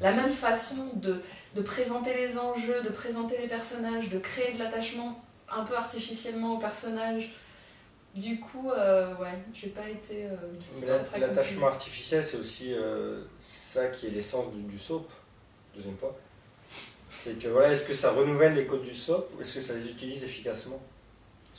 la 0.00 0.12
même 0.12 0.30
façon 0.30 0.90
de, 0.94 1.20
de 1.56 1.62
présenter 1.62 2.14
les 2.14 2.38
enjeux, 2.38 2.82
de 2.82 2.90
présenter 2.90 3.38
les 3.38 3.48
personnages, 3.48 4.08
de 4.08 4.18
créer 4.18 4.52
de 4.54 4.58
l'attachement 4.58 5.22
un 5.50 5.64
peu 5.64 5.74
artificiellement 5.74 6.54
aux 6.54 6.58
personnages. 6.58 7.32
Du 8.14 8.38
coup, 8.40 8.70
euh, 8.70 9.12
ouais, 9.16 9.26
j'ai 9.52 9.68
pas 9.68 9.88
été. 9.88 10.26
euh, 10.26 10.36
L'attachement 11.18 11.66
artificiel, 11.66 12.22
c'est 12.24 12.36
aussi 12.36 12.72
ça 13.40 13.88
qui 13.88 14.06
est 14.06 14.10
l'essence 14.10 14.52
du, 14.52 14.62
du 14.62 14.78
soap, 14.78 15.10
deuxième 15.74 15.96
point. 15.96 16.12
C'est 17.10 17.38
que 17.40 17.48
voilà, 17.48 17.70
est-ce 17.72 17.84
que 17.86 17.94
ça 17.94 18.12
renouvelle 18.12 18.54
les 18.54 18.66
codes 18.66 18.82
du 18.84 18.94
soap 18.94 19.30
ou 19.36 19.40
est-ce 19.42 19.54
que 19.56 19.60
ça 19.62 19.74
les 19.74 19.86
utilise 19.88 20.22
efficacement? 20.22 20.80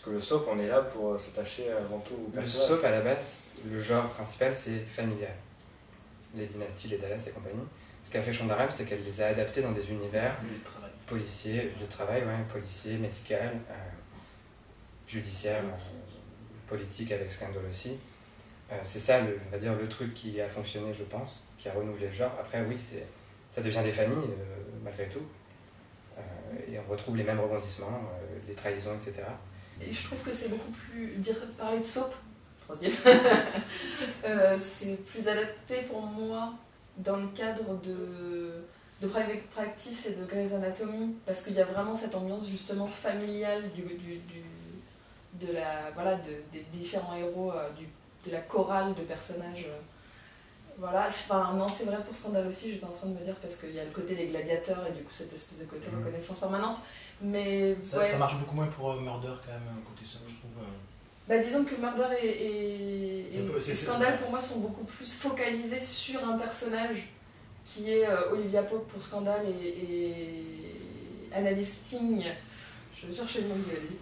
Que 0.05 0.11
le 0.11 0.21
soap, 0.21 0.47
on 0.49 0.59
est 0.59 0.67
là 0.67 0.81
pour 0.81 1.13
euh, 1.13 1.17
s'attacher 1.17 1.71
avant 1.71 1.99
tout 1.99 2.13
au 2.13 2.27
Le 2.35 2.41
personnage. 2.41 2.67
soap, 2.67 2.83
à 2.85 2.91
la 2.91 3.01
base, 3.01 3.53
le 3.69 3.81
genre 3.81 4.07
principal, 4.09 4.53
c'est 4.53 4.79
familial. 4.79 5.33
Les 6.35 6.45
dynasties, 6.45 6.89
les 6.89 6.97
Dallas 6.97 7.25
et 7.27 7.31
compagnie. 7.31 7.63
Ce 8.03 8.11
qu'a 8.11 8.21
fait 8.21 8.31
Shonda 8.33 8.55
Rhimes, 8.55 8.69
c'est 8.71 8.85
qu'elle 8.85 9.03
les 9.03 9.21
a 9.21 9.27
adaptés 9.27 9.61
dans 9.61 9.71
des 9.71 9.89
univers 9.89 10.35
lieu 10.43 10.57
de 10.59 10.63
travail. 10.63 10.91
policiers, 11.07 11.73
de 11.81 11.85
travail, 11.87 12.21
ouais, 12.23 12.43
policier, 12.51 12.97
médical, 12.97 13.51
euh, 13.69 13.73
judiciaire, 15.07 15.61
Politique. 15.61 15.91
euh, 15.93 16.67
politique 16.69 17.11
avec 17.11 17.31
Scandal 17.31 17.63
aussi. 17.69 17.97
Euh, 18.71 18.75
c'est 18.83 18.99
ça, 18.99 19.21
le, 19.21 19.39
on 19.47 19.51
va 19.51 19.57
dire, 19.57 19.73
le 19.75 19.87
truc 19.87 20.13
qui 20.13 20.39
a 20.41 20.47
fonctionné, 20.49 20.93
je 20.93 21.03
pense, 21.03 21.43
qui 21.57 21.69
a 21.69 21.73
renouvelé 21.73 22.07
le 22.07 22.13
genre. 22.13 22.31
Après, 22.39 22.61
oui, 22.67 22.77
c'est, 22.77 23.05
ça 23.51 23.61
devient 23.61 23.81
des 23.83 23.91
familles, 23.91 24.29
euh, 24.29 24.55
malgré 24.83 25.07
tout. 25.07 25.25
Euh, 26.17 26.21
et 26.71 26.79
on 26.79 26.91
retrouve 26.91 27.17
les 27.17 27.23
mêmes 27.23 27.39
rebondissements, 27.39 27.87
euh, 27.87 28.37
les 28.47 28.53
trahisons, 28.53 28.95
etc. 28.95 29.23
Et 29.81 29.91
je 29.91 30.03
trouve 30.05 30.21
que 30.23 30.33
c'est 30.33 30.49
beaucoup 30.49 30.71
plus. 30.71 31.07
Dire, 31.17 31.35
parler 31.57 31.79
de 31.79 31.83
soap, 31.83 32.13
troisième, 32.65 32.91
euh, 34.25 34.57
c'est 34.59 34.95
plus 35.05 35.27
adapté 35.27 35.81
pour 35.83 36.01
moi 36.01 36.53
dans 36.97 37.17
le 37.17 37.27
cadre 37.35 37.75
de, 37.83 38.51
de 39.01 39.07
Private 39.07 39.43
Practice 39.53 40.05
et 40.07 40.11
de 40.13 40.25
Grey's 40.25 40.53
Anatomy, 40.53 41.15
parce 41.25 41.43
qu'il 41.43 41.53
y 41.53 41.61
a 41.61 41.65
vraiment 41.65 41.95
cette 41.95 42.15
ambiance 42.15 42.47
justement 42.47 42.87
familiale 42.87 43.63
du, 43.73 43.81
du, 43.81 44.15
du- 44.17 44.43
de 45.45 45.51
la, 45.51 45.91
voilà, 45.93 46.15
de- 46.15 46.41
des 46.53 46.61
différents 46.71 47.15
héros, 47.15 47.51
euh, 47.51 47.69
du, 47.77 47.85
de 48.29 48.31
la 48.33 48.39
chorale 48.41 48.95
de 48.95 49.01
personnages. 49.01 49.65
euh. 49.67 49.77
Voilà, 50.77 51.09
c'est- 51.11 51.31
enfin, 51.31 51.53
non, 51.53 51.67
c'est 51.67 51.85
vrai 51.85 51.97
pour 52.05 52.15
Scandale 52.15 52.47
aussi, 52.47 52.71
j'étais 52.71 52.85
en 52.85 52.89
train 52.91 53.07
de 53.07 53.13
me 53.13 53.23
dire, 53.23 53.35
parce 53.35 53.57
qu'il 53.57 53.73
y 53.75 53.79
a 53.79 53.83
le 53.85 53.91
côté 53.91 54.15
des 54.15 54.27
gladiateurs 54.27 54.85
et 54.87 54.91
du 54.93 55.03
coup 55.03 55.11
cette 55.13 55.33
espèce 55.33 55.59
de 55.59 55.65
côté 55.65 55.87
reconnaissance 55.93 56.39
permanente. 56.39 56.77
Mais 57.21 57.75
Ça, 57.81 57.99
ouais. 57.99 58.07
ça 58.07 58.17
marche 58.17 58.37
beaucoup 58.37 58.55
moins 58.55 58.67
pour 58.67 58.91
euh, 58.91 58.99
Murder 58.99 59.29
quand 59.45 59.51
même, 59.53 59.61
côté 59.85 60.05
soap, 60.05 60.21
je 60.27 60.35
trouve. 60.35 60.51
euh. 60.59 60.65
Bah, 61.27 61.37
disons 61.39 61.63
que 61.65 61.75
Murder 61.75 62.15
et, 62.21 63.37
et, 63.37 63.75
Scandale 63.75 64.17
pour 64.19 64.29
moi 64.29 64.39
sont 64.39 64.59
beaucoup 64.59 64.83
plus 64.83 65.11
focalisés 65.15 65.81
sur 65.81 66.23
un 66.27 66.37
personnage 66.37 67.07
qui 67.65 67.91
est 67.91 68.07
euh, 68.07 68.31
Olivia 68.31 68.61
Pope 68.63 68.87
pour 68.87 69.01
Scandale 69.01 69.47
et, 69.49 70.35
Annalise 71.33 71.81
Keating, 71.89 72.23
je 72.95 73.07
vais 73.07 73.13
chercher 73.13 73.41
le 73.41 73.47
nom 73.49 73.55
de 73.55 73.71
lui, 73.71 73.97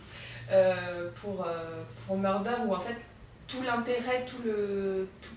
euh, 0.52 1.10
pour, 1.16 1.44
euh, 1.46 1.84
pour 2.06 2.18
Murder 2.18 2.56
où 2.68 2.74
en 2.76 2.80
fait 2.80 2.96
tout 3.48 3.62
l'intérêt, 3.64 4.26
tout 4.26 4.42
le, 4.46 5.08
tout- 5.22 5.30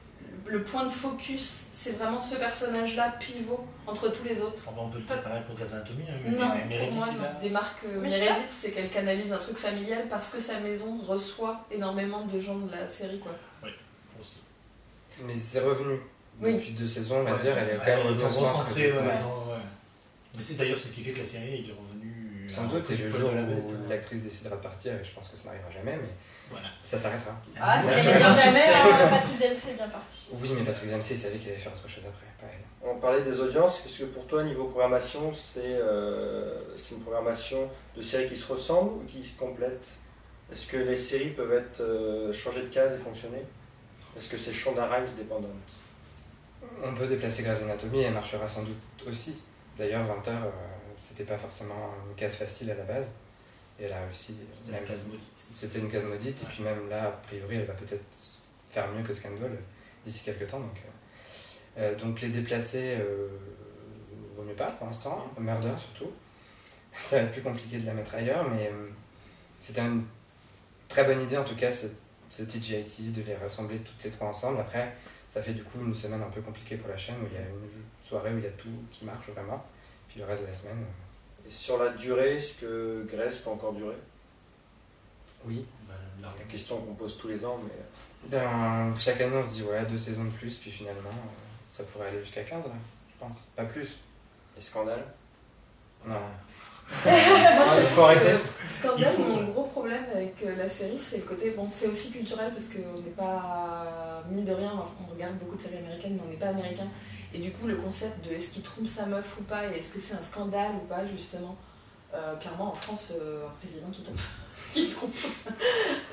le 0.47 0.63
point 0.63 0.85
de 0.85 0.91
focus, 0.91 1.65
c'est 1.73 1.93
vraiment 1.93 2.21
ce 2.21 2.37
personnage-là 2.37 3.17
pivot 3.21 3.67
entre 3.87 4.09
tous 4.13 4.25
les 4.25 4.41
autres. 4.41 4.65
Bon, 4.65 4.73
bah, 4.73 4.83
on 4.85 4.89
peut 4.89 4.99
le 4.99 5.05
dire 5.05 5.23
pareil 5.23 5.43
pour 5.47 5.55
Grey's 5.55 5.73
Anatomy, 5.75 6.05
hein, 6.09 6.15
mais, 6.25 6.31
Non, 6.31 6.49
mais 6.55 6.61
pour 6.61 6.69
Meredith, 6.69 6.95
moi, 6.95 7.07
non. 7.07 7.41
Des 7.41 7.51
marques 7.51 7.85
euh, 7.85 8.01
Meredith, 8.01 8.49
c'est 8.51 8.71
qu'elle 8.73 8.91
canalise 8.91 9.33
un 9.33 9.39
truc 9.39 9.57
familial 9.59 10.07
parce 10.09 10.31
que 10.33 10.41
sa 10.41 10.59
maison 10.61 10.99
reçoit 11.07 11.65
énormément 11.71 12.25
de 12.27 12.39
gens 12.41 12.59
de 12.59 12.71
la 12.73 12.89
série, 12.89 13.19
quoi. 13.19 13.33
aussi. 14.21 14.43
Mais 15.25 15.35
c'est 15.37 15.61
revenu. 15.61 15.99
Oui. 16.41 16.55
Depuis 16.55 16.73
deux 16.73 16.89
saisons, 16.89 17.21
on 17.21 17.25
va 17.25 17.33
Ouais, 17.35 17.43
dire, 17.43 17.55
elle 17.57 17.77
est 17.77 17.79
quand 17.79 18.05
même 18.05 18.13
du- 18.13 18.23
ouais, 18.23 18.93
ouais. 18.93 19.13
Mais 20.35 20.43
c'est 20.43 20.55
d'ailleurs 20.55 20.77
ce 20.77 20.89
qui 20.89 21.03
fait 21.03 21.13
que 21.13 21.19
la 21.21 21.25
série 21.25 21.67
est 21.69 21.73
revenue. 21.73 22.47
Sans 22.49 22.65
doute, 22.67 22.91
et 22.91 22.97
le 22.97 23.09
jour 23.11 23.31
où 23.33 23.37
hein. 23.37 23.77
l'actrice 23.89 24.23
décidera 24.23 24.57
de 24.57 24.61
partir, 24.63 24.93
et 24.95 25.03
je 25.05 25.11
pense 25.13 25.29
que 25.29 25.37
ça 25.37 25.47
n'arrivera 25.47 25.71
jamais, 25.71 25.97
mais 25.97 26.09
Voilà. 26.51 26.69
ça 26.83 26.99
s'arrêtera. 26.99 27.33
Ah, 27.61 27.83
Ouais, 27.85 28.03
jamais 28.03 28.19
dire 28.19 28.35
jamais, 28.35 28.61
hein, 28.75 29.09
Patrick 29.11 29.39
Dempsey 29.41 29.71
est 29.73 29.75
bien 29.75 29.89
parti. 29.89 30.29
Oui, 30.33 30.51
mais 30.57 30.63
Patrick 30.65 30.91
Dempsey 30.91 31.15
il 31.15 31.19
savait 31.19 31.39
qu'il 31.39 31.51
allait 31.51 31.59
faire 31.59 31.73
autre 31.73 31.89
chose 31.89 32.05
après. 32.07 32.27
On 32.89 32.99
parlait 33.01 33.23
des 33.23 33.41
audiences. 33.41 33.81
Qu'est-ce 33.81 34.01
que 34.01 34.05
pour 34.05 34.27
toi, 34.27 34.45
niveau 34.45 34.67
programmation, 34.67 35.35
c'est 35.35 35.61
euh, 35.65 36.61
c'est 36.77 36.95
une 36.95 37.01
programmation 37.01 37.69
de 37.97 38.03
séries 38.03 38.29
qui 38.29 38.37
se 38.37 38.53
ressemblent 38.53 38.93
ou 39.03 39.05
qui 39.09 39.25
se 39.25 39.37
complètent 39.37 39.89
Est-ce 40.53 40.67
que 40.69 40.77
les 40.77 40.95
séries 40.95 41.31
peuvent 41.31 41.53
être 41.53 41.81
euh, 41.81 42.33
changées 42.33 42.63
de 42.63 42.69
case 42.73 42.93
et 42.93 42.99
fonctionner? 43.03 43.43
Est-ce 44.17 44.29
que 44.29 44.37
c'est 44.39 44.53
Shonda 44.53 44.87
Rhimes 44.87 45.09
dépendante 45.17 45.51
On 46.85 46.95
peut 46.95 47.07
déplacer 47.09 47.43
Grey's 47.43 47.63
Anatomy, 47.63 48.03
elle 48.03 48.15
marchera 48.15 48.49
sans 48.49 48.63
doute 48.63 48.77
aussi. 49.09 49.35
D'ailleurs, 49.77 50.05
20h, 50.05 50.31
c'était 50.97 51.25
pas 51.25 51.37
forcément 51.37 51.91
une 52.09 52.15
case 52.15 52.37
facile 52.37 52.71
à 52.71 52.75
la 52.77 52.85
base, 52.85 53.11
et 53.79 53.85
elle 53.85 53.93
a 53.93 54.05
réussi. 54.05 54.35
C'était 54.53 54.73
même- 54.73 54.85
case 54.85 55.05
maudite. 55.07 55.47
C'était 55.55 55.79
une 55.79 55.91
case 55.91 56.05
maudite, 56.05 56.43
et 56.43 56.47
puis 56.47 56.63
même 56.63 56.89
là, 56.89 57.09
a 57.09 57.11
priori, 57.13 57.57
elle 57.57 57.67
va 57.67 57.75
peut-être 57.75 58.05
faire 58.71 58.91
mieux 58.93 59.03
que 59.03 59.13
Scandal 59.13 59.57
d'ici 60.05 60.25
quelques 60.25 60.49
temps. 60.49 60.61
Donc, 60.61 60.77
euh, 60.77 61.81
euh, 61.93 61.95
donc 61.97 62.21
les 62.21 62.29
déplacer, 62.29 62.97
euh, 62.99 63.29
vaut 64.37 64.43
mieux 64.43 64.55
pas 64.55 64.71
pour 64.71 64.87
l'instant. 64.87 65.31
Murder 65.39 65.73
surtout. 65.79 66.11
Ça 66.99 67.17
va 67.19 67.23
être 67.25 67.33
plus 67.33 67.43
compliqué 67.43 67.79
de 67.79 67.87
la 67.87 67.93
mettre 67.93 68.15
ailleurs, 68.15 68.49
mais 68.49 68.69
euh, 68.73 68.89
c'était 69.61 69.83
une 69.83 70.05
très 70.89 71.05
bonne 71.05 71.21
idée 71.23 71.37
en 71.37 71.45
tout 71.45 71.57
cas, 71.57 71.71
ce, 71.71 71.87
ce 72.31 72.43
TGIT, 72.43 73.13
de 73.13 73.23
les 73.23 73.35
rassembler 73.37 73.79
toutes 73.81 74.03
les 74.05 74.11
trois 74.11 74.29
ensemble. 74.29 74.61
Après, 74.61 74.95
ça 75.29 75.43
fait 75.43 75.53
du 75.53 75.63
coup 75.63 75.81
une 75.85 75.95
semaine 75.95 76.23
un 76.23 76.31
peu 76.31 76.41
compliquée 76.41 76.77
pour 76.77 76.89
la 76.89 76.97
chaîne, 76.97 77.17
où 77.23 77.27
il 77.31 77.35
y 77.35 77.37
a 77.37 77.41
une 77.47 77.69
soirée 78.03 78.33
où 78.33 78.39
il 78.39 78.45
y 78.45 78.47
a 78.47 78.51
tout 78.53 78.71
qui 78.91 79.05
marche 79.05 79.29
vraiment, 79.29 79.63
puis 80.09 80.21
le 80.21 80.25
reste 80.25 80.43
de 80.43 80.47
la 80.47 80.55
semaine, 80.55 80.79
euh, 80.79 81.06
Et 81.47 81.51
sur 81.51 81.79
la 81.83 81.91
durée, 81.91 82.37
est-ce 82.37 82.55
que 82.55 83.07
Grèce 83.11 83.37
peut 83.37 83.51
encore 83.51 83.73
durer? 83.73 83.97
Oui. 85.45 85.65
Bah, 85.89 85.95
la- 86.23 86.45
question 86.51 86.79
qu'on 86.79 86.95
pose 86.95 87.17
tous 87.19 87.29
les 87.29 87.45
ans, 87.45 87.61
mais 87.63 88.29
Ben, 88.29 88.93
chaque 88.99 89.21
année, 89.21 89.37
on 89.37 89.45
se 89.49 89.55
dit, 89.55 89.63
ouais, 89.63 89.85
deux 89.87 89.99
saisons 89.99 90.25
de 90.25 90.31
plus, 90.31 90.55
puis 90.57 90.71
finalement, 90.71 91.09
euh, 91.11 91.31
ça 91.71 91.85
pourrait 91.85 92.09
aller 92.09 92.21
jusqu'à 92.21 92.43
15, 92.43 92.65
là, 92.65 92.71
je 93.11 93.25
pense. 93.25 93.47
Pas 93.55 93.65
plus. 93.65 93.99
et 94.57 94.61
scandale 94.61 95.05
Non. 96.07 96.17
Il 97.05 97.11
faut 97.93 98.03
arrêter. 98.03 98.33
Scandale, 98.69 99.13
faut- 99.15 99.23
mon 99.23 99.45
gros 99.45 99.65
problème 99.65 100.05
avec 100.15 100.35
euh, 100.45 100.57
la 100.57 100.69
série, 100.69 100.99
c'est 100.99 101.19
le 101.19 101.23
côté. 101.25 101.51
Bon, 101.53 101.69
c'est 101.71 101.87
aussi 101.89 102.11
culturel 102.11 102.53
parce 102.53 102.69
qu'on 102.69 103.01
n'est 103.01 103.11
pas. 103.17 104.23
Mine 104.31 104.45
de 104.45 104.53
rien, 104.53 104.73
on 104.75 105.13
regarde 105.15 105.35
beaucoup 105.39 105.57
de 105.57 105.63
séries 105.63 105.79
américaines, 105.79 106.15
mais 106.17 106.23
on 106.27 106.31
n'est 106.31 106.37
pas 106.37 106.49
américain. 106.49 106.87
Et 107.35 107.39
du 107.39 107.53
coup, 107.53 107.67
le 107.67 107.77
concept 107.77 108.27
de 108.29 108.35
est-ce 108.35 108.51
qu'il 108.51 108.63
trompe 108.63 108.87
sa 108.87 109.07
meuf 109.07 109.37
ou 109.39 109.43
pas, 109.45 109.67
et 109.67 109.79
est-ce 109.79 109.93
que 109.93 110.01
c'est 110.01 110.15
un 110.15 110.23
scandale 110.23 110.73
ou 110.83 110.87
pas, 110.87 111.07
justement. 111.07 111.57
euh, 112.15 112.35
clairement, 112.37 112.71
en 112.71 112.75
France, 112.75 113.13
euh, 113.21 113.45
un 113.47 113.51
président 113.61 113.89
qui 113.93 114.03
trompe. 114.03 114.17
qui 114.73 114.89
trompe. 114.91 115.13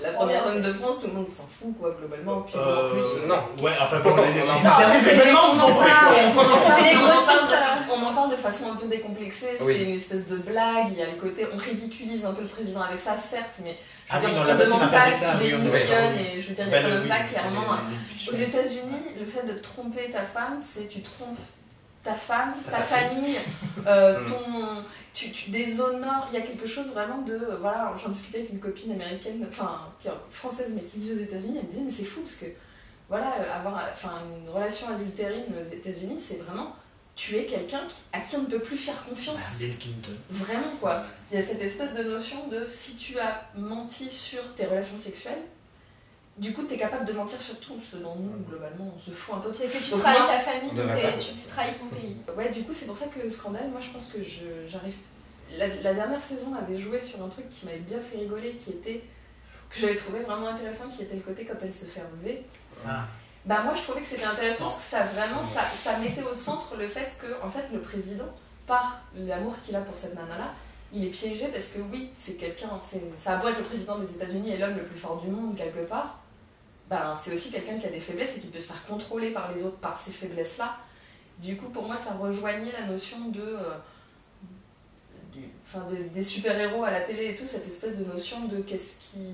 la 0.01 0.11
première 0.11 0.43
dame 0.45 0.61
de 0.61 0.73
France, 0.73 0.99
tout 1.01 1.07
le 1.07 1.13
monde 1.13 1.29
s'en 1.29 1.43
fout, 1.47 1.73
quoi, 1.79 1.91
globalement. 1.97 2.41
Puis 2.41 2.55
en 2.57 2.59
Euh, 2.61 2.89
plus. 2.89 3.27
non. 3.27 3.41
Ouais, 3.63 3.71
enfin 3.81 3.99
bon, 3.99 4.09
on 4.11 4.15
on, 4.17 4.19
on 4.19 5.59
en 5.61 5.71
gros 5.71 5.79
parle 5.79 6.83
titres, 6.83 6.99
de- 7.47 7.79
on 7.79 7.82
de 8.29 8.35
façon 8.35 8.71
un 8.71 8.75
peu 8.75 8.87
décomplexée, 8.87 9.57
Oui. 9.61 9.75
c'est 9.77 9.83
une 9.83 9.95
espèce 9.95 10.27
de 10.27 10.37
blague, 10.37 10.87
il 10.91 10.97
y 10.99 11.01
a 11.01 11.07
le 11.11 11.17
côté, 11.19 11.45
on 11.53 11.57
ridiculise 11.57 12.25
un 12.25 12.33
peu 12.33 12.41
le 12.41 12.47
président 12.47 12.81
avec 12.81 12.99
ça, 12.99 13.15
certes, 13.17 13.59
mais 13.63 13.71
je 14.07 14.13
Ah 14.13 14.19
veux 14.19 14.27
oui, 14.27 14.33
dire, 14.33 14.39
non, 14.39 14.45
on 14.45 14.47
la 14.47 14.53
ne 14.55 14.63
demande 14.65 14.81
a 14.83 14.87
pas 14.87 15.11
qu'il 15.11 15.47
oui, 15.47 15.53
on 15.53 15.59
démissionne, 15.63 16.15
et 16.17 16.41
je 16.41 16.47
veux 16.49 16.55
dire, 16.55 16.65
il 16.65 16.67
n'y 16.67 16.71
Bah, 16.71 16.77
a 16.77 16.81
quand 16.81 16.89
même 16.89 17.01
oui, 17.03 17.09
pas 17.09 17.23
clairement. 17.23 17.67
Aux 18.31 18.35
États-Unis, 18.35 19.03
le 19.19 19.25
fait 19.25 19.45
de 19.45 19.59
tromper 19.59 20.09
ta 20.11 20.23
femme, 20.23 20.57
c'est 20.59 20.87
tu 20.87 21.01
trompes 21.01 21.37
ta 22.03 22.13
femme, 22.15 22.53
Ta 22.69 22.79
famille, 22.81 23.37
euh, 23.87 24.19
Mm. 24.23 24.25
ton, 24.25 24.83
tu, 25.13 25.31
tu 25.31 25.51
déshonores. 25.51 26.27
Il 26.33 26.37
y 26.37 26.41
a 26.41 26.45
quelque 26.45 26.67
chose 26.67 26.87
vraiment 26.91 27.21
de. 27.21 27.33
euh, 27.33 27.57
Voilà, 27.61 27.93
j'en 28.01 28.09
discutais 28.09 28.39
avec 28.39 28.49
une 28.51 28.59
copine 28.59 28.91
américaine, 28.91 29.45
enfin 29.49 29.79
française 30.31 30.73
mais 30.75 30.81
qui 30.81 30.99
vit 30.99 31.13
aux 31.13 31.23
États-Unis. 31.23 31.59
Elle 31.59 31.65
me 31.67 31.69
disait 31.71 31.83
mais 31.85 31.91
c'est 31.91 32.03
fou 32.03 32.19
parce 32.21 32.35
que 32.35 32.45
voilà, 33.07 33.35
euh, 33.39 33.55
avoir 33.57 33.85
enfin 33.93 34.11
une 34.43 34.49
relation 34.49 34.87
adultérine 34.89 35.45
aux 35.57 35.73
États-Unis, 35.73 36.17
c'est 36.19 36.41
vraiment 36.41 36.75
tu 37.15 37.35
es 37.37 37.45
quelqu'un 37.45 37.81
à 38.11 38.19
qui 38.21 38.35
on 38.37 38.41
ne 38.41 38.47
peut 38.47 38.59
plus 38.59 38.77
faire 38.77 38.95
Bah, 38.95 39.09
confiance. 39.09 39.57
Bill 39.59 39.77
Clinton. 39.77 40.13
Vraiment 40.31 40.75
quoi. 40.79 41.05
Il 41.31 41.39
y 41.39 41.41
a 41.41 41.45
cette 41.45 41.61
espèce 41.61 41.93
de 41.93 42.03
notion 42.03 42.47
de 42.47 42.65
si 42.65 42.95
tu 42.95 43.19
as 43.19 43.47
menti 43.55 44.09
sur 44.09 44.41
tes 44.55 44.65
relations 44.65 44.97
sexuelles, 44.97 45.41
du 46.37 46.51
coup 46.53 46.63
tu 46.63 46.73
es 46.73 46.77
capable 46.77 47.05
de 47.05 47.13
mentir 47.13 47.39
sur 47.41 47.59
tout, 47.59 47.79
ce 47.79 47.97
dont 47.97 48.15
nous 48.15 48.43
globalement 48.49 48.91
on 48.95 48.99
se 48.99 49.11
fout 49.11 49.35
un 49.35 49.39
peu. 49.39 49.53
C'est 49.53 49.67
que 49.67 49.77
tu 49.77 49.91
trahis 49.91 50.17
ta 50.27 50.39
famille, 50.39 50.71
tu, 51.19 51.33
tu 51.41 51.47
trahis 51.47 51.73
ton 51.73 51.85
pays. 51.87 52.17
Ouais, 52.35 52.49
du 52.49 52.63
coup, 52.63 52.73
c'est 52.73 52.87
pour 52.87 52.97
ça 52.97 53.05
que 53.07 53.29
Scandale, 53.29 53.69
moi 53.69 53.79
je 53.81 53.89
pense 53.89 54.09
que 54.09 54.23
je- 54.23 54.67
j'arrive. 54.67 54.95
La, 55.55 55.67
la 55.67 55.93
dernière 55.93 56.21
saison 56.21 56.55
avait 56.55 56.79
joué 56.79 56.99
sur 56.99 57.23
un 57.23 57.27
truc 57.29 57.47
qui 57.49 57.65
m'avait 57.67 57.77
bien 57.79 57.99
fait 57.99 58.17
rigoler, 58.17 58.53
qui 58.55 58.71
était. 58.71 59.03
que 59.69 59.79
j'avais 59.79 59.95
trouvé 59.95 60.19
vraiment 60.21 60.47
intéressant, 60.47 60.87
qui 60.89 61.03
était 61.03 61.15
le 61.15 61.21
côté 61.21 61.45
quand 61.45 61.55
elle 61.61 61.73
se 61.73 61.85
fait 61.85 62.01
enlever. 62.01 62.43
Ah. 62.87 63.05
Bah, 63.45 63.61
moi 63.63 63.73
je 63.75 63.81
trouvais 63.81 63.99
que 64.01 64.07
c'était 64.07 64.23
intéressant 64.25 64.65
parce 64.65 64.77
que 64.77 64.83
ça 64.83 65.03
vraiment, 65.03 65.43
ça, 65.43 65.61
ça 65.75 65.97
mettait 65.99 66.23
au 66.23 66.33
centre 66.33 66.75
le 66.77 66.87
fait 66.87 67.11
que, 67.19 67.27
en 67.43 67.49
fait, 67.49 67.65
le 67.73 67.81
président, 67.81 68.25
par 68.65 69.01
l'amour 69.15 69.53
qu'il 69.65 69.75
a 69.75 69.81
pour 69.81 69.97
cette 69.97 70.15
nana-là, 70.15 70.53
il 70.93 71.03
est 71.03 71.09
piégé 71.09 71.47
parce 71.49 71.67
que 71.69 71.79
oui, 71.91 72.09
c'est 72.15 72.35
quelqu'un, 72.35 72.69
c'est- 72.81 73.01
ça 73.17 73.33
a 73.33 73.37
beau 73.37 73.49
être 73.49 73.57
le 73.57 73.63
président 73.65 73.97
des 73.99 74.09
États-Unis 74.13 74.51
et 74.51 74.57
l'homme 74.57 74.77
le 74.77 74.83
plus 74.85 74.97
fort 74.97 75.17
du 75.19 75.27
monde 75.27 75.57
quelque 75.57 75.85
part, 75.85 76.19
ben, 76.89 77.17
c'est 77.21 77.33
aussi 77.33 77.51
quelqu'un 77.51 77.77
qui 77.77 77.85
a 77.87 77.89
des 77.89 77.99
faiblesses 77.99 78.37
et 78.37 78.39
qui 78.39 78.47
peut 78.47 78.59
se 78.59 78.67
faire 78.67 78.85
contrôler 78.85 79.31
par 79.31 79.51
les 79.51 79.63
autres 79.65 79.77
par 79.77 79.99
ces 79.99 80.11
faiblesses-là. 80.11 80.77
Du 81.39 81.57
coup, 81.57 81.67
pour 81.69 81.83
moi, 81.83 81.97
ça 81.97 82.13
rejoignait 82.13 82.71
la 82.71 82.85
notion 82.85 83.17
euh, 83.35 83.73
de- 85.35 86.07
des 86.13 86.23
super-héros 86.23 86.83
à 86.83 86.91
la 86.91 87.01
télé 87.01 87.29
et 87.31 87.35
tout, 87.35 87.47
cette 87.47 87.67
espèce 87.67 87.97
de 87.97 88.05
notion 88.05 88.45
de 88.45 88.61
qu'est-ce 88.61 88.99
qui. 88.99 89.25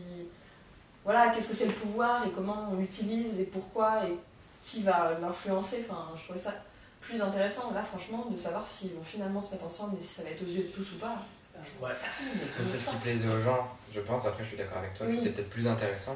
Voilà, 1.03 1.29
qu'est-ce 1.29 1.50
que 1.50 1.56
c'est 1.56 1.65
le 1.68 1.74
pouvoir 1.74 2.25
et 2.27 2.32
comment 2.32 2.68
on 2.72 2.75
l'utilise 2.77 3.39
et 3.39 3.46
pourquoi 3.46 4.06
et 4.06 4.18
qui 4.62 4.84
va 4.84 5.18
l'influencer. 5.22 5.86
Enfin, 5.89 6.10
je 6.15 6.24
trouvais 6.25 6.39
ça 6.39 6.53
plus 7.01 7.22
intéressant, 7.22 7.72
là, 7.72 7.82
franchement, 7.84 8.25
de 8.29 8.36
savoir 8.38 8.65
s'ils 8.68 8.94
vont 8.94 9.03
finalement 9.03 9.39
se 9.41 9.51
mettre 9.51 9.65
ensemble 9.65 9.98
et 9.98 10.01
si 10.01 10.08
ça 10.15 10.24
va 10.24 10.29
être 10.29 10.41
aux 10.41 10.46
yeux 10.51 10.63
de 10.63 10.68
tous 10.68 10.94
ou 10.94 10.98
pas. 11.00 11.15
Ouais. 11.82 11.89
Mais 12.58 12.63
C'est 12.65 12.77
ce 12.77 12.89
qui 12.89 12.96
plaisait 12.98 13.27
aux 13.27 13.41
gens, 13.41 13.68
je 13.94 14.00
pense. 14.01 14.25
Après, 14.25 14.44
je 14.44 14.50
suis 14.50 14.58
d'accord 14.58 14.77
avec 14.77 14.94
toi, 14.94 15.06
Oui. 15.08 15.15
c'était 15.18 15.29
peut-être 15.32 15.50
plus 15.50 15.68
intéressant 15.68 16.15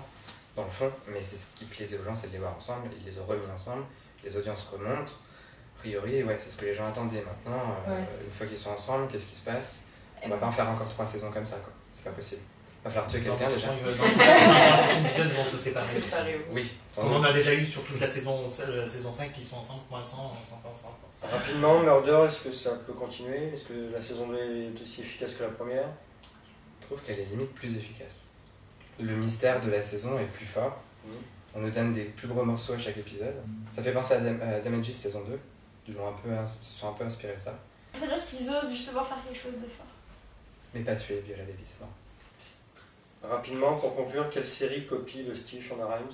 dans 0.55 0.63
le 0.65 0.69
fond, 0.69 0.89
mais 1.07 1.21
c'est 1.21 1.37
ce 1.37 1.45
qui 1.55 1.65
plaisait 1.65 1.97
aux 1.97 2.03
gens, 2.03 2.15
c'est 2.15 2.27
de 2.27 2.33
les 2.33 2.37
voir 2.39 2.55
ensemble. 2.55 2.89
Ils 2.99 3.11
les 3.11 3.17
ont 3.19 3.25
remis 3.25 3.41
ensemble, 3.53 3.83
les 4.23 4.35
audiences 4.37 4.63
remontent. 4.71 5.11
A 5.77 5.79
priori, 5.79 6.23
ouais, 6.23 6.37
c'est 6.41 6.49
ce 6.51 6.57
que 6.57 6.65
les 6.65 6.73
gens 6.73 6.87
attendaient 6.87 7.23
maintenant. 7.23 7.59
euh, 7.87 7.91
Ouais. 7.97 8.05
Une 8.25 8.31
fois 8.31 8.45
qu'ils 8.47 8.57
sont 8.57 8.69
ensemble, 8.69 9.07
qu'est-ce 9.09 9.25
qui 9.25 9.35
se 9.35 9.41
passe? 9.41 9.79
On 10.23 10.29
va 10.29 10.37
pas 10.37 10.47
en 10.47 10.51
faire 10.51 10.69
encore 10.69 10.87
trois 10.87 11.05
saisons 11.05 11.29
comme 11.31 11.45
ça, 11.45 11.57
quoi. 11.57 11.73
C'est 11.91 12.03
pas 12.03 12.11
possible. 12.11 12.41
Va 12.83 12.89
falloir 12.89 13.07
tuer 13.07 13.21
quelqu'un 13.21 13.49
déjà. 13.49 13.67
épisode, 13.73 15.27
ils 15.27 15.37
vont 15.37 15.45
se 15.45 15.57
séparer. 15.57 16.01
Oui, 16.51 16.67
Comme 16.95 17.13
on 17.13 17.23
a 17.23 17.31
déjà 17.31 17.53
eu 17.53 17.65
sur 17.65 17.83
toute 17.83 17.99
la 17.99 18.07
saison, 18.07 18.45
la 18.67 18.87
saison 18.87 19.11
5 19.11 19.31
qui 19.31 19.43
sont 19.43 19.57
ensemble 19.57 19.83
l'instant, 19.91 20.31
ensemble, 20.31 20.67
ensemble. 20.69 20.95
Rapidement, 21.21 21.79
Murder, 21.79 22.25
est-ce 22.27 22.41
que 22.41 22.51
ça 22.51 22.71
peut 22.85 22.91
continuer 22.91 23.53
Est-ce 23.53 23.63
que 23.63 23.93
la 23.93 24.01
saison 24.01 24.27
2 24.27 24.35
est 24.37 24.81
aussi 24.81 25.01
efficace 25.01 25.33
que 25.35 25.43
la 25.43 25.49
première? 25.49 25.87
Je 26.81 26.87
trouve 26.87 27.01
qu'elle 27.03 27.19
est 27.19 27.25
limite 27.25 27.53
plus 27.53 27.77
efficace. 27.77 28.19
Le 28.99 29.15
mystère 29.15 29.61
de 29.61 29.71
la 29.71 29.81
saison 29.81 30.19
est 30.19 30.31
plus 30.33 30.45
fort. 30.45 30.83
Mhm. 31.05 31.13
On 31.55 31.59
nous 31.61 31.71
donne 31.71 31.93
des 31.93 32.03
plus 32.03 32.27
gros 32.27 32.43
morceaux 32.43 32.73
à 32.73 32.77
chaque 32.77 32.97
épisode. 32.97 33.35
Ça 33.71 33.81
fait 33.81 33.93
penser 33.93 34.15
à, 34.15 34.19
Dam 34.19 34.41
à 34.41 34.59
Damages 34.59 34.91
saison 34.91 35.21
2. 35.21 35.39
Ils 35.87 35.97
ont 35.97 36.07
un 36.09 36.13
peu, 36.13 36.29
se 36.45 36.79
sont 36.79 36.89
un 36.89 36.93
peu 36.93 37.05
inspirés 37.05 37.35
de 37.35 37.39
ça. 37.39 37.57
Ça 37.93 38.01
veut 38.01 38.07
dire 38.07 38.25
qu'ils 38.25 38.49
osent 38.49 38.73
justement 38.73 39.03
faire 39.03 39.19
quelque 39.25 39.39
chose 39.39 39.61
de 39.61 39.67
fort. 39.67 39.85
Mais 40.73 40.81
pas 40.81 40.95
tuer 40.95 41.23
Viola 41.25 41.43
Davis, 41.43 41.77
non. 41.79 41.87
Rapidement, 43.23 43.77
pour 43.77 43.95
conclure, 43.95 44.29
quelle 44.29 44.45
série 44.45 44.85
copie 44.85 45.23
le 45.23 45.33
style 45.33 45.61
Shonda 45.63 45.85
Rhimes 45.85 46.07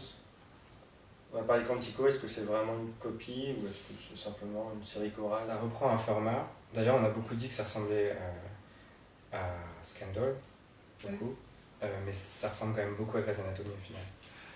On 1.33 1.37
va 1.37 1.43
parler 1.43 1.63
de 1.63 1.67
Quantico, 1.67 2.07
est-ce 2.07 2.19
que 2.19 2.27
c'est 2.27 2.41
vraiment 2.45 2.73
une 2.73 2.91
copie 2.99 3.55
ou 3.59 3.65
est-ce 3.65 3.73
que 3.93 3.93
c'est 4.15 4.23
simplement 4.29 4.71
une 4.79 4.85
série 4.85 5.09
chorale? 5.11 5.41
Ça 5.45 5.55
reprend 5.57 5.89
un 5.89 5.97
format. 5.97 6.47
D'ailleurs, 6.73 6.97
on 7.01 7.03
a 7.03 7.09
beaucoup 7.09 7.33
dit 7.33 7.47
que 7.47 7.53
ça 7.53 7.63
ressemblait 7.63 8.11
euh, 8.11 9.35
à 9.37 9.39
Scandal, 9.81 10.35
beaucoup. 11.03 11.35
Euh, 11.81 11.87
mais 12.05 12.11
ça 12.11 12.49
ressemble 12.49 12.75
quand 12.75 12.83
même 12.83 12.95
beaucoup 12.95 13.17
à 13.17 13.21
Grey's 13.21 13.39
Anatomy 13.39 13.69
au 13.69 13.85
final. 13.85 14.01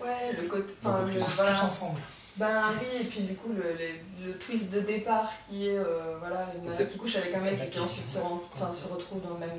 Ouais, 0.00 0.40
le 0.40 0.48
côté. 0.48 0.72
Enfin, 0.82 1.04
le- 1.06 1.12
tous, 1.12 1.36
voilà. 1.36 1.52
tous 1.52 1.64
ensemble. 1.64 2.00
Ben 2.36 2.62
oui, 2.80 3.00
et 3.00 3.04
puis 3.04 3.20
du 3.22 3.34
coup, 3.34 3.52
le, 3.52 3.72
le- 3.72 4.26
le 4.26 4.38
twist 4.38 4.72
de 4.72 4.80
départ 4.80 5.30
qui 5.48 5.68
est 5.68 5.78
euh, 5.78 6.16
voilà, 6.18 6.48
une 6.56 6.68
nana 6.68 6.84
qui 6.84 6.98
couche 6.98 7.16
avec 7.16 7.32
un 7.34 7.40
mec 7.40 7.60
et 7.62 7.68
qui 7.68 7.78
ensuite 7.80 8.06
se, 8.06 8.18
rend- 8.18 8.42
enfin, 8.52 8.70
se 8.72 8.88
retrouve 8.88 9.22
dans 9.22 9.34
le 9.34 9.38
même. 9.40 9.50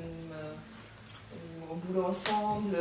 Au 1.76 1.86
boulot 1.86 2.06
ensemble. 2.06 2.76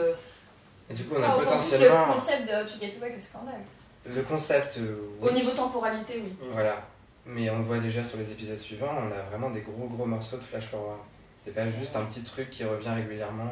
Et 0.90 0.94
du 0.94 1.04
coup, 1.06 1.16
on 1.18 1.22
Ça 1.22 1.30
a 1.32 1.34
plus 1.34 1.40
le 1.42 1.46
potentiellement. 1.46 2.06
concept 2.14 2.44
de 2.48 2.64
To 2.68 2.80
Get 2.80 2.98
Away 2.98 3.12
que 3.14 3.22
Scandale. 3.22 3.62
Le 4.08 4.22
concept, 4.22 4.80
Au 5.22 5.32
niveau 5.32 5.52
temporalité, 5.52 6.22
oui. 6.24 6.36
Voilà. 6.52 6.86
Mais 7.26 7.50
on 7.50 7.58
le 7.58 7.64
voit 7.64 7.80
déjà 7.80 8.04
sur 8.04 8.20
les 8.20 8.32
épisodes 8.32 8.60
suivants, 8.60 8.92
on 8.96 9.12
a 9.12 9.24
vraiment 9.32 9.50
des 9.50 9.62
gros 9.62 9.88
gros 9.88 10.06
morceaux 10.06 10.38
de 10.38 10.44
flash 10.44 10.66
forward. 10.68 11.00
C'est 11.38 11.56
pas 11.56 11.68
juste 11.68 11.96
un 11.96 12.06
petit 12.06 12.24
truc 12.24 12.52
qui 12.52 12.64
revient 12.64 12.90
régulièrement. 12.90 13.52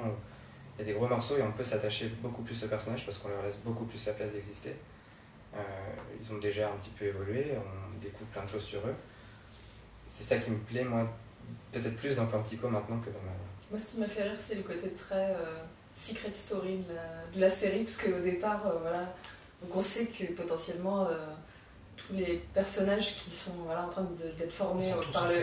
Il 0.78 0.82
y 0.82 0.84
a 0.84 0.94
des 0.94 0.94
gros 0.98 1.08
morceaux 1.08 1.38
et 1.38 1.42
on 1.42 1.52
peut 1.52 1.64
s'attacher 1.64 2.10
beaucoup 2.22 2.44
plus 2.44 2.64
aux 2.64 2.68
personnages 2.68 3.04
parce 3.06 3.18
qu'on 3.18 3.30
leur 3.30 3.42
laisse 3.44 3.58
beaucoup 3.58 3.86
plus 3.86 4.04
la 4.06 4.14
place 4.14 4.32
d'exister. 4.32 4.76
Euh, 5.56 5.60
ils 6.22 6.34
ont 6.34 6.38
déjà 6.40 6.68
un 6.70 6.76
petit 6.78 6.90
peu 6.92 7.06
évolué, 7.06 7.54
on 7.58 8.00
découvre 8.00 8.30
plein 8.30 8.44
de 8.44 8.50
choses 8.50 8.64
sur 8.64 8.80
eux. 8.82 8.96
C'est 10.10 10.24
ça 10.24 10.38
qui 10.38 10.52
me 10.52 10.58
plaît, 10.58 10.84
moi, 10.84 11.08
peut-être 11.72 11.96
plus 11.96 12.16
dans 12.16 12.26
Quantico 12.28 12.68
maintenant 12.70 13.00
que 13.00 13.10
dans 13.10 13.20
ma. 13.22 13.32
Moi, 13.74 13.82
ce 13.84 13.92
qui 13.92 14.00
m'a 14.00 14.08
fait 14.08 14.22
rire, 14.22 14.38
c'est 14.38 14.54
le 14.56 14.62
côté 14.62 14.90
très 14.90 15.32
euh, 15.32 15.56
secret 15.96 16.30
story 16.36 16.78
de 16.88 16.94
la, 16.94 17.36
de 17.36 17.42
la 17.42 17.50
série, 17.50 17.84
parce 17.84 17.98
qu'au 17.98 18.20
départ, 18.24 18.62
euh, 18.68 18.78
voilà, 18.82 19.12
donc 19.64 19.76
on 19.76 19.82
sait 19.82 20.06
que 20.06 20.26
potentiellement 20.34 21.08
euh, 21.08 21.26
tous 21.98 22.14
les 22.14 22.44
personnages 22.54 23.16
qui 23.16 23.32
sont 23.32 23.54
voilà, 23.66 23.86
en 23.86 23.90
train 23.90 24.04
de- 24.04 24.32
d'être 24.38 24.54
formés 24.54 24.92
euh, 24.92 25.02
par 25.12 25.28
le 25.28 25.34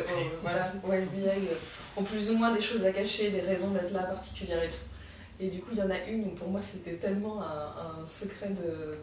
voilà, 0.43 0.73
au 0.89 0.93
FBI 0.93 1.27
euh, 1.51 1.55
ont 1.97 2.05
plus 2.05 2.31
ou 2.31 2.37
moins 2.37 2.53
des 2.53 2.61
choses 2.61 2.85
à 2.85 2.93
cacher, 2.93 3.33
des 3.33 3.41
raisons 3.41 3.71
d'être 3.73 3.93
là 3.93 4.05
particulières 4.05 4.63
et 4.63 4.69
tout. 4.71 4.77
Et 5.41 5.49
du 5.49 5.59
coup, 5.61 5.71
il 5.73 5.79
y 5.79 5.83
en 5.83 5.91
a 5.91 5.99
une 6.05 6.27
où 6.27 6.31
pour 6.31 6.49
moi 6.51 6.61
c'était 6.63 6.97
tellement 6.99 7.43
un, 7.43 8.03
un 8.03 8.07
secret 8.07 8.51
de. 8.51 8.97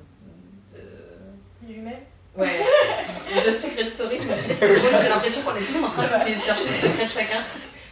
de- 0.77 1.67
Les 1.67 1.73
jumelles 1.75 2.03
Ouais, 2.37 2.59
de 3.45 3.49
Secret 3.51 3.89
Story, 3.89 4.19
je 4.21 4.27
me 4.29 4.33
suis 4.35 4.47
dit, 4.47 4.53
c'est 4.53 4.67
drôle, 4.79 4.91
j'ai 5.01 5.09
l'impression 5.09 5.41
qu'on 5.41 5.55
est 5.55 5.65
tous 5.65 5.83
en 5.83 5.89
train 5.89 6.03
d'essayer 6.07 6.35
de 6.35 6.41
chercher 6.41 6.65
le 6.69 6.75
secret 6.75 7.05
de 7.05 7.09
chacun. 7.09 7.39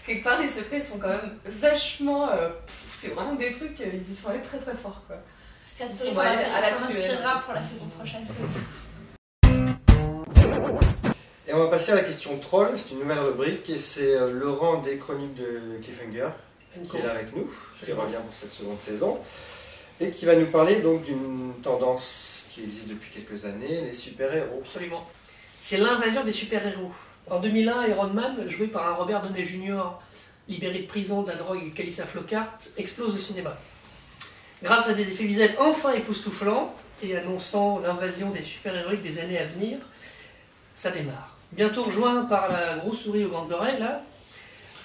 Quelque 0.06 0.24
part, 0.24 0.40
les 0.42 0.48
secrets 0.50 0.80
sont 0.82 1.00
quand 1.00 1.08
même 1.08 1.38
vachement. 1.46 2.30
euh, 2.32 2.50
c'est 2.98 3.10
vraiment 3.10 3.36
des 3.36 3.52
trucs, 3.52 3.80
euh, 3.82 3.86
ils 3.94 4.12
y 4.12 4.16
sont 4.16 4.30
allés 4.30 4.42
très 4.42 4.58
très 4.60 4.76
fort 4.76 5.02
quoi. 5.08 5.16
Secret 5.64 5.88
Ils 5.90 5.96
Story, 5.96 6.14
sont 6.14 6.22
ça 6.22 6.30
allés 6.30 6.44
à 6.46 6.62
la 6.62 6.70
s'en 6.70 6.86
truelle. 6.86 7.12
inspirera 7.12 7.40
pour 7.42 7.54
la 7.54 7.64
saison 7.64 7.88
prochaine. 7.90 8.26
Et 11.48 11.54
on 11.54 11.60
va 11.60 11.68
passer 11.70 11.92
à 11.92 11.96
la 11.96 12.04
question 12.04 12.38
troll, 12.40 12.72
c'est 12.76 12.94
une 12.94 13.00
nouvelle 13.02 13.20
rubrique 13.20 13.70
et 13.70 13.78
c'est 13.78 14.16
euh, 14.16 14.32
Laurent 14.32 14.82
des 14.82 14.98
chroniques 14.98 15.36
de 15.36 15.78
Cliffhanger 15.82 16.30
qui 16.90 16.98
est 16.98 17.04
là 17.04 17.12
avec 17.12 17.34
nous, 17.36 17.50
qui 17.84 17.92
revient 17.94 18.16
pour 18.16 18.34
cette 18.40 18.52
seconde 18.52 18.80
saison 18.80 19.20
et 20.02 20.10
qui 20.12 20.26
va 20.26 20.36
nous 20.36 20.48
parler 20.48 20.78
donc 20.82 21.04
d'une 21.04 21.54
tendance 21.64 22.44
qui 22.50 22.64
existe 22.64 22.88
depuis 22.90 23.12
quelques 23.12 23.46
années, 23.46 23.82
les 23.82 23.94
super-héros. 23.94 24.62
Absolument. 24.62 25.08
C'est 25.62 25.78
l'invasion 25.78 26.24
des 26.24 26.32
super-héros. 26.34 26.92
En 27.30 27.40
2001, 27.40 27.88
Iron 27.88 28.08
Man, 28.08 28.48
joué 28.48 28.68
par 28.68 28.88
un 28.88 28.94
Robert 28.94 29.24
Downey 29.24 29.44
Jr., 29.44 29.82
libéré 30.48 30.80
de 30.80 30.86
prison 30.86 31.24
de 31.24 31.30
la 31.30 31.36
drogue 31.36 31.60
et 31.66 31.72
Calissa 31.72 32.06
Flockhart, 32.06 32.60
explose 32.78 33.16
au 33.16 33.18
cinéma. 33.18 33.58
Grâce 34.62 34.88
à 34.90 34.94
des 34.94 35.02
effets 35.02 35.24
visuels 35.24 35.56
enfin 35.60 35.94
époustouflants 35.94 36.76
et 37.02 37.18
annonçant 37.18 37.80
l'invasion 37.80 38.30
des 38.30 38.44
super-héroïques 38.44 39.02
des 39.02 39.18
années 39.18 39.40
à 39.40 39.46
venir, 39.46 39.80
ça 40.76 40.92
démarre. 40.92 41.36
Bientôt 41.52 41.84
rejoint 41.84 42.26
par 42.26 42.52
la 42.52 42.78
grosse 42.78 43.00
souris 43.00 43.26
aux 43.26 43.30
grandes 43.30 43.52
oreilles, 43.52 43.84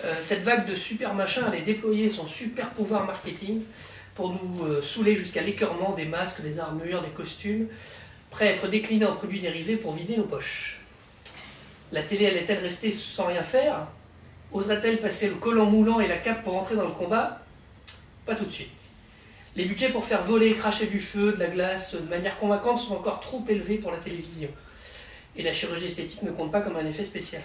euh, 0.05 0.15
cette 0.21 0.43
vague 0.43 0.67
de 0.67 0.75
super 0.75 1.13
machin 1.13 1.45
allait 1.45 1.61
déployer 1.61 2.09
son 2.09 2.27
super 2.27 2.71
pouvoir 2.71 3.05
marketing 3.05 3.65
pour 4.15 4.33
nous 4.33 4.65
euh, 4.65 4.81
saouler 4.81 5.15
jusqu'à 5.15 5.43
l'écœurement 5.43 5.93
des 5.93 6.07
masques, 6.07 6.41
des 6.41 6.59
armures, 6.59 7.03
des 7.03 7.11
costumes, 7.11 7.69
prêts 8.31 8.49
à 8.49 8.53
être 8.53 8.67
déclinés 8.67 9.05
en 9.05 9.15
produits 9.15 9.41
dérivés 9.41 9.77
pour 9.77 9.93
vider 9.93 10.17
nos 10.17 10.25
poches. 10.25 10.80
La 11.93 12.03
télé 12.03 12.27
allait-elle 12.27 12.59
rester 12.59 12.91
sans 12.91 13.27
rien 13.27 13.43
faire? 13.43 13.87
Oserait-elle 14.53 15.01
passer 15.01 15.29
le 15.29 15.35
collant 15.35 15.67
moulant 15.67 16.01
et 16.01 16.07
la 16.07 16.17
cape 16.17 16.45
pour 16.45 16.57
entrer 16.57 16.77
dans 16.77 16.87
le 16.87 16.93
combat? 16.93 17.41
Pas 18.27 18.35
tout 18.35 18.45
de 18.45 18.53
suite. 18.53 18.71
Les 19.57 19.65
budgets 19.65 19.91
pour 19.91 20.05
faire 20.05 20.23
voler 20.23 20.55
cracher 20.55 20.87
du 20.87 21.01
feu, 21.01 21.33
de 21.33 21.39
la 21.39 21.49
glace 21.49 21.95
de 21.95 22.09
manière 22.09 22.37
convaincante 22.37 22.81
sont 22.81 22.95
encore 22.95 23.21
trop 23.21 23.45
élevés 23.49 23.79
pour 23.79 23.91
la 23.91 23.99
télévision. 23.99 24.49
Et 25.37 25.43
la 25.43 25.53
chirurgie 25.53 25.87
esthétique 25.87 26.23
ne 26.23 26.31
compte 26.31 26.53
pas 26.53 26.61
comme 26.61 26.77
un 26.77 26.87
effet 26.87 27.05
spécial. 27.05 27.43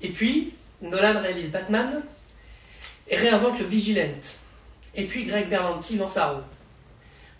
Et 0.00 0.10
puis, 0.10 0.54
Nolan 0.82 1.20
réalise 1.20 1.50
Batman 1.50 2.02
et 3.08 3.16
réinvente 3.16 3.58
le 3.58 3.64
Vigilant. 3.64 4.20
Et 4.94 5.06
puis 5.06 5.24
Greg 5.24 5.48
Berlanti 5.48 5.96
lance 5.96 6.16
Arrow. 6.16 6.42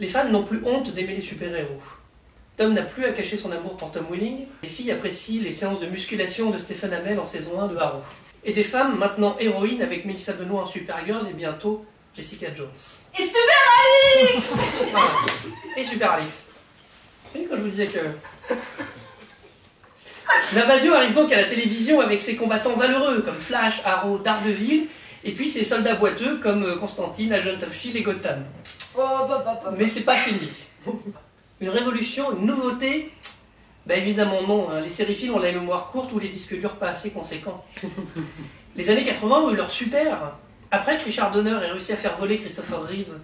Les 0.01 0.09
fans 0.09 0.29
n'ont 0.29 0.45
plus 0.45 0.65
honte 0.65 0.93
d'aimer 0.93 1.15
les 1.15 1.23
super-héros. 1.23 1.81
Tom 2.57 2.73
n'a 2.73 2.83
plus 2.83 3.05
à 3.05 3.11
cacher 3.11 3.37
son 3.37 3.51
amour 3.51 3.77
pour 3.77 3.91
Tom 3.91 4.07
Welling. 4.11 4.47
Les 4.63 4.69
filles 4.69 4.93
apprécient 4.93 5.43
les 5.43 5.53
séances 5.53 5.81
de 5.81 5.87
musculation 5.87 6.51
de 6.51 6.59
Stephen 6.59 6.93
Amell 6.93 7.19
en 7.19 7.27
saison 7.27 7.61
1 7.61 7.69
de 7.69 7.77
Arrow. 7.77 8.03
Et 8.45 8.53
des 8.53 8.63
femmes 8.63 8.97
maintenant 8.99 9.37
héroïnes 9.41 9.83
avec 9.83 10.05
Melissa 10.05 10.35
Benoît 10.35 10.63
en 10.63 10.67
Supergirl 10.67 11.27
et 11.29 11.33
bientôt 11.33 11.85
Jessica 12.15 12.55
Jones. 12.55 12.69
Et 13.19 13.23
Super 13.23 14.43
Voilà. 14.93 15.11
Et 15.77 15.85
Super 15.85 16.21
voyez 17.35 17.47
quand 17.49 17.57
je 17.57 17.63
vous 17.63 17.69
disais 17.69 17.89
que. 17.89 17.99
L'invasion 20.55 20.95
arrive 20.95 21.13
donc 21.13 21.33
à 21.33 21.37
la 21.37 21.45
télévision 21.45 22.01
avec 22.01 22.21
ses 22.21 22.37
combattants 22.37 22.75
valeureux 22.75 23.23
comme 23.23 23.35
Flash, 23.35 23.83
Arrow, 23.85 24.19
Daredevil, 24.19 24.87
et 25.25 25.33
puis 25.33 25.51
ses 25.51 25.65
soldats 25.65 25.95
boiteux 25.95 26.39
comme 26.39 26.63
euh, 26.63 26.77
Constantine, 26.77 27.33
Agent 27.33 27.63
of 27.67 27.77
Shield 27.77 27.97
et 27.97 28.03
Gotham. 28.03 28.45
Oh, 28.95 29.01
bah, 29.29 29.43
bah, 29.45 29.61
bah. 29.63 29.75
Mais 29.77 29.87
c'est 29.87 30.03
pas 30.03 30.17
fini. 30.17 30.49
Une 31.65 31.71
révolution, 31.71 32.39
une 32.39 32.45
nouveauté 32.45 33.11
Bah 33.87 33.97
évidemment 33.97 34.43
non, 34.47 34.69
hein. 34.71 34.83
les 34.83 34.91
séries 34.91 35.15
films 35.15 35.37
ont 35.37 35.39
la 35.39 35.51
mémoire 35.51 35.91
courte 35.91 36.13
ou 36.13 36.19
les 36.19 36.29
disques 36.29 36.59
durs 36.61 36.77
pas 36.77 36.89
assez 36.91 37.09
conséquents. 37.09 37.65
Les 38.77 38.91
années 38.91 39.03
80 39.05 39.35
ont 39.39 39.51
eu 39.51 39.57
leur 39.57 39.71
super. 39.71 40.35
Après 40.71 40.99
que 40.99 41.05
Richard 41.05 41.33
Donner 41.33 41.53
ait 41.53 41.71
réussi 41.71 41.95
à 41.95 41.97
faire 41.97 42.19
voler 42.19 42.37
Christopher 42.37 42.83
Reeve, 42.87 43.15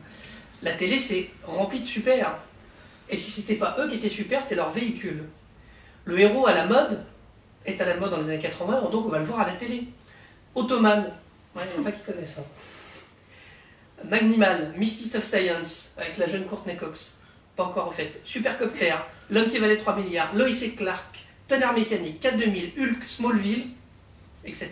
la 0.63 0.73
télé 0.73 0.97
s'est 0.97 1.29
remplie 1.45 1.81
de 1.81 1.85
super. 1.85 2.39
Et 3.11 3.17
si 3.19 3.31
c'était 3.31 3.57
pas 3.57 3.77
eux 3.79 3.91
qui 3.91 3.97
étaient 3.97 4.09
super, 4.09 4.43
c'était 4.43 4.55
leur 4.55 4.71
véhicule. 4.71 5.25
Le 6.07 6.19
héros 6.19 6.47
à 6.47 6.55
la 6.55 6.65
mode 6.65 7.05
est 7.67 7.79
à 7.79 7.85
la 7.85 7.97
mode 7.97 8.11
dans 8.13 8.17
les 8.23 8.31
années 8.31 8.39
80, 8.41 8.89
donc 8.91 9.05
on 9.05 9.11
va 9.11 9.19
le 9.19 9.25
voir 9.27 9.41
à 9.41 9.49
la 9.49 9.53
télé. 9.53 9.85
Ottoman, 10.55 11.13
ouais, 11.57 11.63
il 11.71 11.77
y 11.77 11.79
en 11.79 11.83
a 11.87 11.91
pas 11.91 11.93
qui 11.93 12.05
connaissent. 12.11 12.37
hein. 12.39 14.05
Magnimal, 14.09 14.73
Mystic 14.79 15.15
of 15.15 15.25
Science, 15.25 15.91
avec 15.99 16.17
la 16.17 16.27
jeune 16.27 16.47
Courtney 16.47 16.75
Cox, 16.77 17.17
pas 17.61 17.67
encore 17.67 17.89
refaite. 17.89 18.21
Supercopter, 18.25 18.95
L'homme 19.31 19.49
qui 19.49 19.59
valait 19.59 19.77
3 19.77 19.97
milliards, 19.97 20.35
Lois 20.35 20.49
et 20.49 20.71
Clark, 20.71 21.25
Tonnerre 21.47 21.75
mécanique, 21.75 22.21
4 22.21 22.39
2000, 22.39 22.73
Hulk, 22.79 23.05
Smallville, 23.07 23.67
etc. 24.45 24.69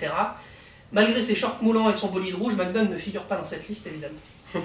Malgré 0.91 1.23
ses 1.23 1.35
shorts 1.35 1.63
moulants 1.63 1.91
et 1.91 1.95
son 1.95 2.09
bolide 2.09 2.35
rouge, 2.35 2.55
McDonald 2.55 2.91
ne 2.91 2.97
figure 2.97 3.25
pas 3.25 3.37
dans 3.37 3.45
cette 3.45 3.69
liste, 3.69 3.87
évidemment. 3.87 4.19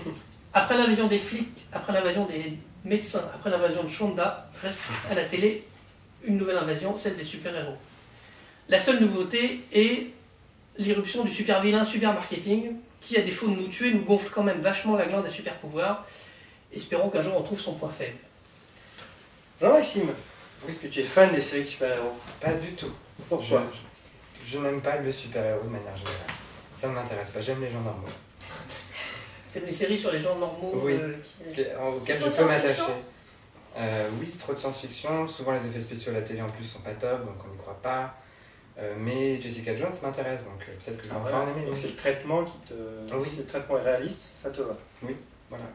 Après 0.53 0.77
l'invasion 0.77 1.07
des 1.07 1.17
flics, 1.17 1.65
après 1.71 1.93
l'invasion 1.93 2.27
des 2.27 2.59
médecins, 2.85 3.23
après 3.33 3.49
l'invasion 3.49 3.81
de 3.81 3.87
Shonda, 3.87 4.51
reste 4.61 4.83
à 5.09 5.15
la 5.15 5.23
télé 5.23 5.63
une 6.23 6.37
nouvelle 6.37 6.57
invasion, 6.57 6.95
celle 6.95 7.17
des 7.17 7.23
super-héros. 7.23 7.75
La 8.69 8.77
seule 8.77 8.99
nouveauté 8.99 9.61
est 9.73 10.11
l'irruption 10.77 11.23
du 11.23 11.31
super-vilain 11.31 11.83
super 11.83 12.13
marketing, 12.13 12.75
qui, 13.01 13.17
à 13.17 13.21
défaut 13.23 13.47
de 13.47 13.55
nous 13.55 13.67
tuer, 13.67 13.91
nous 13.91 14.03
gonfle 14.03 14.29
quand 14.31 14.43
même 14.43 14.61
vachement 14.61 14.95
la 14.95 15.07
glande 15.07 15.25
à 15.25 15.31
super-pouvoir. 15.31 16.05
Espérons 16.73 17.09
qu'un 17.09 17.21
jour 17.21 17.35
on 17.37 17.43
trouve 17.43 17.59
son 17.59 17.73
point 17.73 17.89
faible. 17.89 18.17
Jean-Maxime, 19.61 20.09
est-ce 20.67 20.77
que 20.79 20.87
tu 20.87 20.99
es 21.01 21.03
fan 21.03 21.31
des 21.33 21.41
séries 21.41 21.63
de 21.63 21.67
super-héros? 21.67 22.13
Pas 22.41 22.53
du 22.53 22.71
tout. 22.73 22.91
Pourquoi? 23.29 23.63
Je, 24.43 24.51
je 24.51 24.57
n'aime 24.59 24.81
pas 24.81 24.97
le 24.97 25.11
super-héros 25.11 25.63
de 25.63 25.69
manière 25.69 25.95
générale. 25.95 26.17
Ça 26.75 26.87
ne 26.89 26.93
m'intéresse 26.93 27.31
pas, 27.31 27.41
j'aime 27.41 27.61
les 27.61 27.69
gens 27.69 27.81
normaux. 27.81 28.07
T'aimes 29.53 29.65
les 29.65 29.73
séries 29.73 29.97
sur 29.97 30.11
les 30.11 30.19
gens 30.19 30.35
normaux 30.35 30.71
Oui. 30.83 30.93
euh, 30.93 31.13
qui- 31.53 31.61
Auxquels 31.61 32.19
trop 32.19 32.29
je 32.29 32.35
de 32.35 32.37
peux 32.41 32.45
m'attacher. 32.45 32.73
science-fiction 32.73 33.03
Euh, 33.77 34.09
oui, 34.19 34.29
trop 34.39 34.53
de 34.53 34.57
science-fiction. 34.59 35.27
Souvent, 35.27 35.51
les 35.51 35.65
effets 35.65 35.79
spéciaux 35.79 36.11
à 36.11 36.15
la 36.15 36.21
télé 36.23 36.41
en 36.41 36.49
plus 36.49 36.65
sont 36.65 36.79
pas 36.79 36.93
top, 36.93 37.25
donc 37.25 37.35
on 37.47 37.51
n'y 37.51 37.57
croit 37.57 37.79
pas. 37.81 38.15
Euh, 38.79 38.95
mais 38.97 39.39
Jessica 39.39 39.75
Jones 39.75 39.91
m'intéresse, 40.01 40.43
donc 40.43 40.59
euh, 40.67 40.73
peut-être 40.83 40.97
que 40.97 41.03
je 41.03 41.09
vais 41.09 41.15
Ah, 41.15 41.21
enfin 41.21 41.29
voilà. 41.37 41.45
en 41.51 41.55
aimer. 41.55 41.65
Donc 41.67 41.77
c'est 41.77 41.89
le 41.89 41.95
traitement 41.95 42.43
qui 42.43 42.57
te. 42.67 42.73
Oui. 43.15 43.27
Si 43.29 43.37
le 43.37 43.45
traitement 43.45 43.77
est 43.77 43.81
réaliste, 43.83 44.19
ça 44.41 44.49
te 44.49 44.61
va? 44.61 44.75
Voilà. 45.49 45.65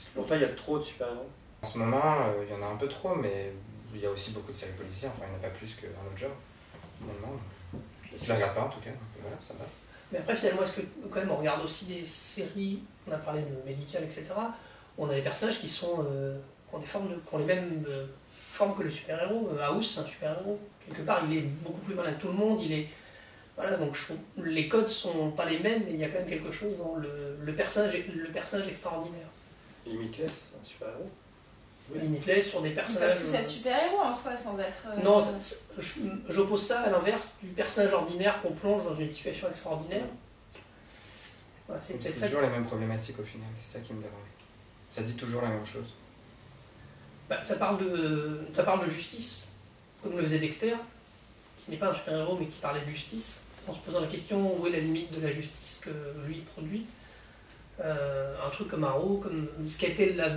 Parce 0.00 0.08
que 0.08 0.14
pour 0.18 0.26
toi, 0.26 0.36
il 0.36 0.42
y 0.42 0.44
a 0.44 0.48
trop 0.48 0.78
de 0.78 0.82
super-héros. 0.84 1.28
En 1.62 1.66
ce 1.66 1.78
moment, 1.78 2.02
euh, 2.28 2.44
il 2.48 2.54
y 2.54 2.56
en 2.58 2.62
a 2.62 2.70
un 2.70 2.76
peu 2.76 2.88
trop, 2.88 3.14
mais 3.14 3.52
il 3.94 4.00
y 4.00 4.06
a 4.06 4.10
aussi 4.10 4.30
beaucoup 4.30 4.50
de 4.52 4.56
séries 4.56 4.72
policières. 4.72 5.10
Enfin, 5.16 5.26
il 5.28 5.32
n'y 5.32 5.36
en 5.36 5.38
a 5.46 5.50
pas 5.50 5.56
plus 5.58 5.74
qu'un 5.74 5.88
autre 5.88 6.16
genre, 6.16 6.30
finalement. 6.98 7.38
Je 8.20 8.28
la 8.28 8.34
regarde 8.36 8.54
pas 8.54 8.62
en 8.62 8.68
tout 8.68 8.80
cas, 8.80 8.90
donc 8.90 9.20
voilà, 9.20 9.36
ça 9.46 9.54
va. 9.58 9.64
Mais 10.12 10.18
après, 10.18 10.34
finalement, 10.34 10.62
est-ce 10.62 10.72
que 10.72 10.80
quand 11.10 11.20
même 11.20 11.30
on 11.30 11.36
regarde 11.36 11.62
aussi 11.64 11.84
des 11.84 12.04
séries, 12.04 12.80
on 13.06 13.12
a 13.12 13.16
parlé 13.18 13.42
de 13.42 13.68
médical, 13.68 14.02
etc., 14.04 14.24
on 14.98 15.08
a 15.08 15.14
des 15.14 15.22
personnages 15.22 15.60
qui 15.60 15.68
sont 15.68 16.04
euh, 16.10 16.38
qui 16.68 16.74
ont 16.74 16.78
des 16.78 16.86
formes 16.86 17.08
de- 17.08 17.14
qui 17.14 17.34
ont 17.34 17.38
les 17.38 17.44
mêmes 17.44 17.84
euh, 17.88 18.06
formes 18.52 18.76
que 18.76 18.82
le 18.82 18.90
super-héros. 18.90 19.50
House, 19.62 19.92
c'est 19.94 20.00
un 20.00 20.06
super-héros. 20.06 20.58
Quelque 20.86 21.02
part, 21.02 21.22
il 21.30 21.36
est 21.36 21.42
beaucoup 21.42 21.80
plus 21.80 21.94
malin 21.94 22.12
que 22.12 22.20
tout 22.22 22.28
le 22.28 22.34
monde. 22.34 22.60
Il 22.62 22.72
est 22.72 22.88
voilà, 23.56 23.76
donc 23.76 23.94
je 23.94 24.14
les 24.42 24.68
codes 24.68 24.88
sont 24.88 25.30
pas 25.32 25.44
les 25.44 25.58
mêmes, 25.60 25.82
mais 25.86 25.92
il 25.92 26.00
y 26.00 26.04
a 26.04 26.08
quand 26.08 26.18
même 26.20 26.28
quelque 26.28 26.50
chose 26.50 26.76
dans 26.78 26.96
le, 26.96 27.36
le 27.42 27.54
personnage, 27.54 27.96
le 28.14 28.28
personnage 28.30 28.68
extraordinaire. 28.68 29.26
Limitless, 29.86 30.48
un 30.60 30.64
super-héros. 30.64 31.10
Oui. 31.92 32.00
Limitless 32.02 32.50
sur 32.50 32.62
des 32.62 32.68
Ils 32.70 32.74
personnages. 32.74 33.14
peuvent 33.16 33.24
tous 33.24 33.34
être 33.34 33.46
super-héros 33.46 33.98
en 34.00 34.12
soi 34.12 34.36
sans 34.36 34.58
être. 34.58 34.78
euh, 34.96 35.02
Non, 35.02 35.18
j'oppose 36.28 36.62
ça 36.66 36.82
à 36.82 36.90
l'inverse 36.90 37.30
du 37.42 37.48
personnage 37.50 37.92
ordinaire 37.92 38.40
qu'on 38.42 38.52
plonge 38.52 38.84
dans 38.84 38.96
une 38.96 39.10
situation 39.10 39.48
extraordinaire. 39.50 40.04
Voilà, 41.66 41.82
c'est 41.82 41.98
toujours 41.98 42.40
les 42.42 42.48
mêmes 42.48 42.66
problématiques 42.66 43.18
au 43.18 43.24
final, 43.24 43.48
c'est 43.56 43.78
ça 43.78 43.84
qui 43.84 43.92
me 43.92 44.00
dérange. 44.02 44.16
Ça 44.88 45.02
dit 45.02 45.14
toujours 45.14 45.42
la 45.42 45.48
même 45.48 45.64
chose. 45.66 45.86
Bah, 47.28 47.42
ça, 47.44 47.54
parle 47.56 47.78
de, 47.78 48.40
ça 48.54 48.64
parle 48.64 48.84
de 48.84 48.90
justice, 48.90 49.46
comme 50.02 50.16
le 50.16 50.22
faisait 50.24 50.40
Dexter, 50.40 50.74
qui 51.64 51.70
n'est 51.70 51.76
pas 51.76 51.90
un 51.90 51.94
super-héros 51.94 52.36
mais 52.38 52.46
qui 52.46 52.58
parlait 52.58 52.80
de 52.84 52.88
justice, 52.90 53.42
en 53.68 53.74
se 53.74 53.78
posant 53.80 54.00
la 54.00 54.08
question 54.08 54.56
où 54.60 54.66
est 54.66 54.70
la 54.70 54.80
limite 54.80 55.12
de 55.16 55.24
la 55.24 55.30
justice 55.32 55.80
que 55.82 55.90
lui 56.26 56.40
produit? 56.40 56.86
Euh, 57.82 58.34
un 58.44 58.50
truc 58.50 58.68
comme 58.68 58.84
Arrow, 58.84 59.16
comme 59.16 59.48
ce 59.66 59.78
qui 59.78 59.86
a 59.86 59.88
été 59.88 60.12
la, 60.12 60.28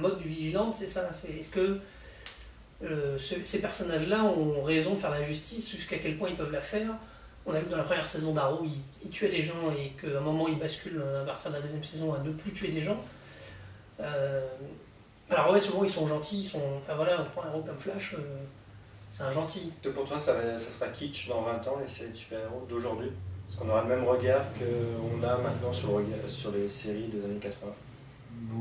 mode 0.00 0.18
du 0.18 0.28
vigilante, 0.28 0.76
c'est 0.78 0.86
ça. 0.86 1.10
C'est 1.12 1.32
est-ce 1.32 1.50
que 1.50 1.78
euh, 2.84 3.16
ce- 3.18 3.42
ces 3.42 3.60
personnages-là 3.60 4.24
ont 4.24 4.62
raison 4.62 4.94
de 4.94 4.98
faire 4.98 5.10
la 5.10 5.22
justice, 5.22 5.70
jusqu'à 5.70 5.98
quel 5.98 6.16
point 6.16 6.28
ils 6.28 6.36
peuvent 6.36 6.52
la 6.52 6.60
faire? 6.60 6.90
On 7.46 7.54
a 7.54 7.58
vu 7.58 7.66
dans 7.68 7.76
la 7.76 7.82
première 7.82 8.06
saison 8.06 8.34
d'Arrow, 8.34 8.64
ils, 9.02 9.10
tuaient 9.10 9.30
des 9.30 9.42
gens 9.42 9.72
et 9.76 9.90
qu'à 10.00 10.18
un 10.18 10.20
moment 10.20 10.46
ils 10.46 10.58
basculent 10.58 11.02
à 11.22 11.24
partir 11.24 11.50
de 11.50 11.56
la 11.56 11.62
deuxième 11.62 11.82
saison 11.82 12.14
à 12.14 12.18
ne 12.18 12.30
plus 12.32 12.52
tuer 12.52 12.68
des 12.68 12.82
gens. 12.82 13.02
Euh, 14.00 14.46
alors 15.30 15.52
ouais, 15.52 15.60
souvent 15.60 15.84
ils 15.84 15.90
sont 15.90 16.06
gentils, 16.06 16.40
ils 16.40 16.44
sont. 16.46 16.60
Enfin 16.82 16.94
voilà, 16.94 17.20
on 17.20 17.24
prend 17.24 17.42
un 17.42 17.50
héros 17.50 17.62
comme 17.62 17.78
Flash, 17.78 18.14
euh, 18.14 18.18
c'est 19.10 19.24
un 19.24 19.32
gentil. 19.32 19.72
Pour 19.94 20.04
toi, 20.04 20.18
ça, 20.18 20.34
sera 20.58 20.88
kitsch 20.88 21.28
dans 21.28 21.42
20 21.42 21.66
ans, 21.68 21.78
les 21.80 21.88
séries 21.88 22.12
de 22.12 22.16
super-héros 22.16 22.66
d'aujourd'hui? 22.68 23.10
Qu'on 23.62 23.68
aura 23.70 23.82
le 23.82 23.88
même 23.88 24.04
regard 24.04 24.42
qu'on 24.58 25.22
a 25.22 25.36
maintenant 25.38 25.72
sur, 25.72 26.00
les 26.00 26.68
séries 26.68 27.06
des 27.08 27.24
années 27.24 27.38
80 27.40 27.72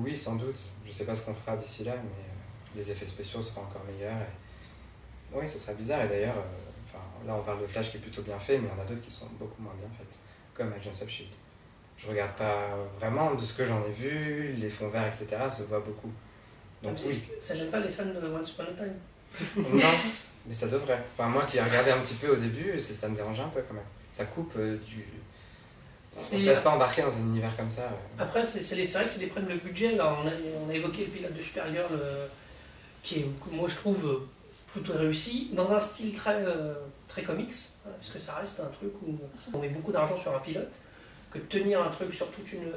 Oui, 0.04 0.16
sans 0.16 0.36
doute. 0.36 0.60
Je 0.86 0.92
sais 0.92 1.06
pas 1.06 1.16
ce 1.16 1.24
qu'on 1.24 1.34
fera 1.34 1.56
d'ici 1.58 1.84
là, 1.84 1.94
mais 1.96 2.10
euh, 2.24 2.76
les 2.76 2.92
effets 2.92 3.06
spéciaux 3.06 3.42
seront 3.42 3.62
encore 3.62 3.84
meilleurs. 3.86 4.14
et- 4.18 5.36
Oui, 5.38 5.48
ce 5.50 5.58
serait 5.58 5.74
bizarre. 5.74 6.04
Et 6.06 6.08
d'ailleurs, 6.08 6.36
euh, 6.38 6.98
là 7.28 7.36
on 7.36 7.44
parle 7.44 7.62
de 7.62 7.68
Flash 7.68 7.92
qui 7.92 7.98
est 7.98 8.02
plutôt 8.02 8.22
bien 8.22 8.38
fait, 8.38 8.58
mais 8.60 8.68
il 8.72 8.78
y 8.78 8.80
en 8.80 8.84
a 8.84 8.86
d'autres 8.88 9.02
qui 9.02 9.12
sont 9.12 9.28
beaucoup 9.40 9.62
moins 9.62 9.74
bien 9.80 9.90
faites, 9.98 10.18
comme 10.54 10.72
Agents 10.74 11.02
of 11.04 11.10
Shield. 11.10 11.32
Je 11.98 12.08
regarde 12.08 12.32
pas 12.34 12.70
vraiment 13.00 13.34
de 13.36 13.44
ce 13.44 13.54
que 13.54 13.66
j'en 13.66 13.84
ai 13.86 13.92
vu, 13.92 14.54
les 14.54 14.70
fonds 14.70 14.90
verts, 14.90 15.08
etc. 15.08 15.28
se 15.56 15.64
voient 15.64 15.80
beaucoup. 15.82 16.12
Donc 16.84 16.96
Est-ce 16.98 17.06
oui, 17.08 17.24
que 17.40 17.44
ça 17.46 17.54
gêne 17.56 17.70
pas 17.70 17.80
les 17.80 17.90
fans 17.90 18.06
de 18.06 18.28
Once 18.28 18.52
Upon 18.52 18.64
a 18.64 18.74
Time? 18.74 19.64
Non, 19.80 19.90
mais 20.48 20.54
ça 20.54 20.68
devrait. 20.68 21.00
Enfin, 21.14 21.30
moi 21.30 21.46
qui 21.46 21.58
ai 21.58 21.62
regardé 21.62 21.92
un 21.92 22.00
petit 22.00 22.16
peu 22.16 22.30
au 22.32 22.36
début, 22.36 22.80
ça 22.80 23.08
me 23.10 23.16
dérangeait 23.16 23.44
un 23.44 23.50
peu 23.50 23.62
quand 23.68 23.76
même. 23.76 23.84
Ça 24.14 24.26
coupe 24.26 24.54
euh, 24.58 24.78
du. 24.88 25.06
On 26.16 26.20
C'est- 26.20 26.40
se 26.40 26.46
laisse 26.46 26.60
pas 26.60 26.72
embarquer 26.72 27.02
dans 27.04 27.16
un 27.16 27.22
univers 27.22 27.56
comme 27.56 27.70
ça. 27.70 27.84
euh. 27.84 28.24
Après, 28.24 28.46
c'est 28.46 28.62
c'est 28.64 28.76
les- 28.76 28.86
c'est 28.86 28.98
vrai 28.98 29.06
que 29.08 29.12
c'est 29.14 29.20
des 29.20 29.28
problèmes 29.28 29.58
de 29.58 29.64
budget. 29.64 29.96
Là, 29.96 30.14
on, 30.22 30.28
a, 30.28 30.32
on 30.66 30.70
a 30.70 30.74
évoqué 30.74 31.06
le 31.06 31.12
pilote 31.12 31.34
de 31.34 31.42
Supergirl, 31.42 31.88
euh, 31.94 32.28
qui 33.04 33.20
est, 33.20 33.26
moi 33.52 33.70
je 33.70 33.76
trouve 33.78 34.06
euh, 34.06 34.28
plutôt 34.74 34.94
réussi, 34.94 35.50
dans 35.54 35.72
un 35.72 35.80
style 35.80 36.14
très, 36.14 36.44
très 37.08 37.24
comics, 37.24 37.54
hein, 37.86 37.90
parce 38.00 38.12
que 38.12 38.20
ça 38.20 38.36
reste 38.36 38.60
un 38.60 38.68
truc 38.68 38.92
où 39.06 39.18
on 39.54 39.60
met 39.60 39.70
beaucoup 39.70 39.92
d'argent 39.94 40.18
sur 40.18 40.36
un 40.36 40.40
pilote, 40.40 40.72
que 41.32 41.40
tenir 41.40 41.82
un 41.82 41.90
truc 41.90 42.14
sur 42.14 42.30
toute 42.32 42.52
une, 42.52 42.72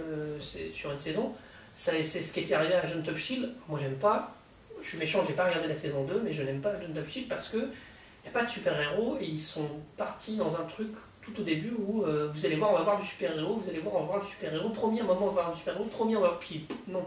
sur 0.72 0.92
une 0.92 0.98
saison. 0.98 1.32
Ça, 1.74 1.90
C'est 2.04 2.22
ce 2.22 2.32
qui 2.32 2.40
était 2.40 2.54
arrivé 2.54 2.74
à 2.74 2.82
Agent 2.82 3.02
of 3.08 3.16
Shield. 3.18 3.52
Moi, 3.68 3.80
j'aime 3.82 3.96
pas. 3.96 4.32
Je 4.80 4.88
suis 4.90 4.98
méchant, 4.98 5.24
j'ai 5.26 5.32
pas 5.34 5.46
regardé 5.46 5.66
la 5.66 5.74
saison 5.74 6.04
2, 6.04 6.20
mais 6.24 6.32
je 6.32 6.42
n'aime 6.44 6.60
pas 6.60 6.70
Agent 6.70 6.96
of 6.96 7.10
Shield 7.10 7.28
parce 7.28 7.48
que 7.48 7.56
n'y 7.56 8.28
a 8.28 8.30
pas 8.32 8.44
de 8.44 8.48
super-héros 8.50 9.16
et 9.20 9.24
ils 9.26 9.40
sont 9.40 9.68
partis 9.96 10.36
dans 10.36 10.56
un 10.56 10.64
truc 10.64 10.88
tout 11.24 11.40
au 11.40 11.44
début 11.44 11.72
où 11.78 12.02
euh, 12.04 12.28
vous 12.32 12.46
allez 12.46 12.56
voir, 12.56 12.72
on 12.72 12.74
va 12.76 12.82
voir 12.82 13.00
du 13.00 13.06
super-héros, 13.06 13.56
vous 13.56 13.68
allez 13.70 13.80
voir, 13.80 13.94
on 13.96 14.00
va 14.00 14.06
voir 14.06 14.20
du 14.24 14.28
super-héros, 14.30 14.68
premier 14.70 15.02
moment, 15.02 15.22
on 15.22 15.26
va 15.30 15.42
voir 15.42 15.52
du 15.52 15.58
super-héros, 15.58 15.84
premier, 15.86 16.16
on 16.16 16.20
va 16.20 16.28
voir. 16.28 16.38
Puis 16.40 16.66
non. 16.88 17.04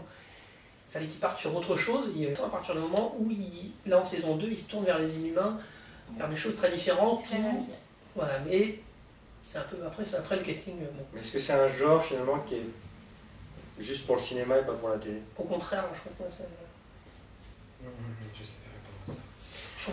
Il 0.88 0.92
fallait 0.92 1.06
qu'ils 1.06 1.20
partent 1.20 1.38
sur 1.38 1.54
autre 1.54 1.76
chose. 1.76 2.10
Et, 2.18 2.26
euh, 2.26 2.44
à 2.44 2.48
partir 2.48 2.74
du 2.74 2.80
moment 2.80 3.14
où, 3.18 3.30
il, 3.30 3.72
là 3.86 3.98
en 4.00 4.04
saison 4.04 4.36
2, 4.36 4.48
ils 4.48 4.58
se 4.58 4.68
tournent 4.68 4.84
vers 4.86 4.98
les 4.98 5.16
inhumains, 5.18 5.58
vers 6.16 6.28
des 6.28 6.36
choses 6.36 6.56
très 6.56 6.70
différentes. 6.72 7.22
Très 7.24 7.36
où- 7.38 7.66
voilà, 8.16 8.38
mais 8.46 8.78
c'est 9.44 9.58
un 9.58 9.62
peu 9.62 9.76
après, 9.86 10.04
c'est 10.04 10.16
après 10.16 10.36
le 10.36 10.42
casting. 10.42 10.74
euh, 10.82 10.86
bon. 10.96 11.04
Mais 11.14 11.20
est-ce 11.20 11.32
que 11.32 11.38
c'est 11.38 11.52
un 11.52 11.68
genre 11.68 12.02
finalement 12.04 12.38
qui 12.40 12.54
est 12.56 12.66
juste 13.78 14.06
pour 14.06 14.16
le 14.16 14.20
cinéma 14.22 14.58
et 14.58 14.62
pas 14.62 14.72
pour 14.72 14.88
la 14.88 14.96
télé? 14.96 15.20
Au 15.38 15.42
contraire, 15.44 15.84
je 15.94 16.00
trouve 16.00 16.26
que 16.26 16.32
ça. 16.32 16.44
Je 18.34 18.44
sais 18.44 18.52
pas 18.56 18.70
répondre 18.72 18.98
à 19.06 19.12
ça. 19.12 19.18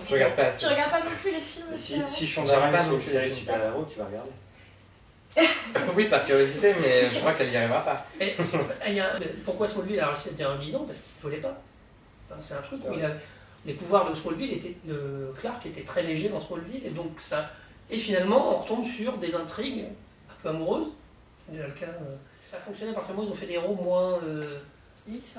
Je, 0.07 0.13
regarde 0.13 0.35
pas 0.35 0.51
Tu 0.51 0.65
regardes 0.65 0.91
pas 0.91 0.99
non 0.99 1.11
plus 1.21 1.31
les 1.31 1.41
films 1.41 1.65
Si, 1.75 2.01
si 2.07 2.27
Shonda 2.27 2.57
pas 2.69 2.83
non 2.83 2.97
plus 2.99 3.13
les 3.13 3.29
de 3.29 3.33
super-héros, 3.35 3.85
tu 3.91 3.97
vas 3.99 4.05
regarder 4.05 4.29
oui, 5.97 6.05
par 6.07 6.23
curiosité, 6.25 6.73
mais 6.81 7.09
je 7.13 7.19
crois 7.19 7.33
qu'elle 7.33 7.49
n'y 7.49 7.57
arrivera 7.57 7.83
pas. 7.83 8.05
Et 8.21 8.33
c'est- 8.39 8.57
il 8.87 8.93
y 8.93 8.99
a- 9.01 9.17
pourquoi 9.43 9.67
Smallville 9.67 9.99
a 9.99 10.07
réussi 10.07 10.29
à 10.29 10.31
dire 10.31 10.49
un 10.49 10.57
10 10.57 10.73
ans 10.77 10.85
Parce 10.85 10.99
qu'il 10.99 11.07
ne 11.17 11.21
volait 11.23 11.41
pas. 11.41 11.61
Enfin, 12.31 12.39
c'est 12.41 12.53
un 12.53 12.61
truc 12.61 12.79
où 12.85 12.89
Ouais. 12.91 12.95
il 12.99 13.05
a, 13.05 13.11
les 13.65 13.73
pouvoirs 13.73 14.09
de 14.09 14.15
Smallville 14.15 14.53
étaient. 14.53 14.77
Le 14.87 15.33
Clark 15.37 15.65
était 15.65 15.81
très 15.81 16.03
léger 16.03 16.29
dans 16.29 16.39
Smallville, 16.39 16.85
et 16.85 16.91
donc 16.91 17.19
ça. 17.19 17.49
Et 17.89 17.97
finalement, 17.97 18.53
on 18.55 18.61
retombe 18.61 18.85
sur 18.85 19.17
des 19.17 19.35
intrigues 19.35 19.83
un 20.29 20.33
peu 20.41 20.49
amoureuses. 20.49 20.87
C'est 21.45 21.55
déjà 21.55 21.67
le 21.67 21.73
cas. 21.73 21.87
euh, 21.87 22.15
Ça 22.41 22.57
fonctionnait 22.57 22.93
où 22.95 23.23
ils 23.23 23.29
ont 23.29 23.35
fait 23.35 23.47
des 23.47 23.53
héros 23.55 23.75
moins, 23.75 24.19
euh, 24.23 24.59
Lisse. 25.05 25.37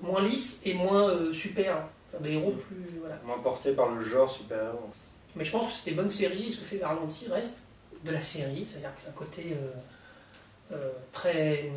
moins 0.00 0.20
lisses 0.22 0.60
et 0.64 0.74
moins 0.74 1.08
euh, 1.10 1.32
super. 1.32 1.76
Des 2.20 2.32
héros 2.32 2.52
plus. 2.52 2.98
Voilà. 3.00 3.18
Moins 3.24 3.38
porté 3.38 3.72
par 3.72 3.90
le 3.94 4.02
genre 4.02 4.30
super-héros. 4.30 4.90
Mais 5.34 5.44
je 5.44 5.50
pense 5.50 5.66
que 5.66 5.72
c'était 5.72 5.92
bonne 5.92 6.10
série, 6.10 6.48
et 6.48 6.50
ce 6.50 6.58
que 6.58 6.64
fait 6.64 6.76
Berlanti 6.76 7.28
reste 7.28 7.56
de 8.04 8.10
la 8.10 8.20
série, 8.20 8.64
c'est-à-dire 8.64 8.94
que 8.94 9.00
c'est 9.00 9.08
un 9.08 9.12
côté 9.12 9.52
euh, 9.52 10.74
euh, 10.74 10.92
très. 11.12 11.70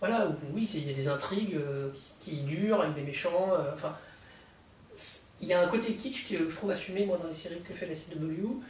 Voilà, 0.00 0.30
oui, 0.52 0.68
il 0.74 0.86
y 0.86 0.90
a 0.90 0.94
des 0.94 1.08
intrigues 1.08 1.56
euh, 1.56 1.90
qui, 2.20 2.30
qui 2.30 2.40
durent 2.42 2.80
avec 2.80 2.94
des 2.94 3.02
méchants. 3.02 3.50
enfin, 3.72 3.96
il 5.40 5.48
y 5.48 5.52
a 5.52 5.60
un 5.60 5.66
côté 5.66 5.94
kitsch 5.94 6.28
que 6.28 6.48
je 6.48 6.56
trouve 6.56 6.70
assumé, 6.70 7.04
moi, 7.04 7.18
dans 7.20 7.28
les 7.28 7.34
séries 7.34 7.60
que 7.62 7.74
fait 7.74 7.86
la 7.86 7.94
CW. 7.94 8.60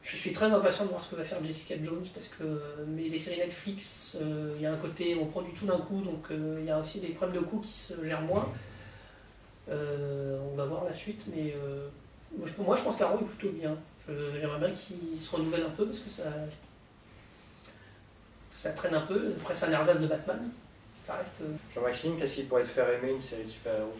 Je 0.00 0.16
suis 0.16 0.32
très 0.32 0.46
impatient 0.46 0.84
de 0.84 0.90
voir 0.90 1.04
ce 1.04 1.10
que 1.10 1.16
va 1.16 1.24
faire 1.24 1.44
Jessica 1.44 1.74
Jones, 1.82 2.06
parce 2.14 2.28
que 2.28 2.62
mais 2.86 3.08
les 3.08 3.18
séries 3.18 3.38
Netflix, 3.38 4.16
il 4.56 4.62
y 4.62 4.64
a 4.64 4.72
un 4.72 4.76
côté, 4.76 5.14
on 5.20 5.26
produit 5.26 5.52
tout 5.52 5.66
d'un 5.66 5.76
coup, 5.76 6.00
donc 6.00 6.28
il 6.30 6.64
y 6.64 6.70
a 6.70 6.78
aussi 6.78 7.00
des 7.00 7.08
problèmes 7.08 7.42
de 7.42 7.46
coûts 7.46 7.60
qui 7.60 7.74
se 7.74 8.02
gèrent 8.04 8.22
moins. 8.22 8.48
Euh, 9.70 10.38
on 10.52 10.56
va 10.56 10.64
voir 10.64 10.84
la 10.84 10.92
suite, 10.92 11.22
mais 11.34 11.52
euh, 11.54 11.88
moi, 12.36 12.46
je, 12.46 12.62
moi, 12.62 12.76
je 12.76 12.82
pense 12.82 12.96
qu'Arrow 12.96 13.18
est 13.20 13.24
plutôt 13.24 13.52
bien. 13.54 13.76
J'aimerais 14.40 14.58
bien 14.58 14.70
qu'il 14.70 15.20
se 15.20 15.30
renouvelle 15.36 15.64
un 15.64 15.70
peu 15.70 15.84
parce 15.86 15.98
que 15.98 16.08
ça, 16.10 16.22
ça 18.50 18.70
traîne 18.70 18.94
un 18.94 19.02
peu. 19.02 19.32
Après, 19.40 19.54
c'est 19.54 19.66
un 19.66 19.72
ersatz 19.72 20.00
de 20.00 20.06
Batman. 20.06 20.48
Euh, 21.10 21.12
Jean-Maxime, 21.74 22.18
qu'est-ce 22.18 22.34
qui 22.36 22.42
pourrait 22.44 22.62
te 22.62 22.68
faire 22.68 22.88
aimer 22.90 23.12
une 23.12 23.20
série 23.20 23.44
de 23.44 23.48
super-héros? 23.50 23.96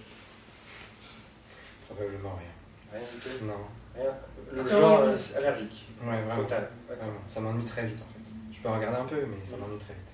Probablement 1.86 2.36
rien. 2.36 2.98
Rien 3.00 3.08
du 3.14 3.20
tout? 3.20 3.44
Non. 3.44 3.54
Rien. 3.94 4.14
Le 4.52 4.60
Attends, 4.60 4.80
genre 4.80 5.00
oui. 5.02 5.06
euh, 5.08 5.16
c'est 5.16 5.36
allergique. 5.36 5.84
Ouais, 6.02 6.22
vraiment. 6.22 6.42
Total. 6.42 6.68
Vraiment. 6.86 7.12
Ça 7.26 7.40
m'ennuie 7.40 7.64
très 7.64 7.86
vite 7.86 7.98
en 7.98 8.12
fait. 8.12 8.32
Je 8.52 8.60
peux 8.60 8.68
regarder 8.68 8.98
un 8.98 9.04
peu, 9.04 9.24
mais 9.26 9.44
ça 9.44 9.56
m'ennuie 9.56 9.78
très 9.78 9.94
vite. 9.94 10.12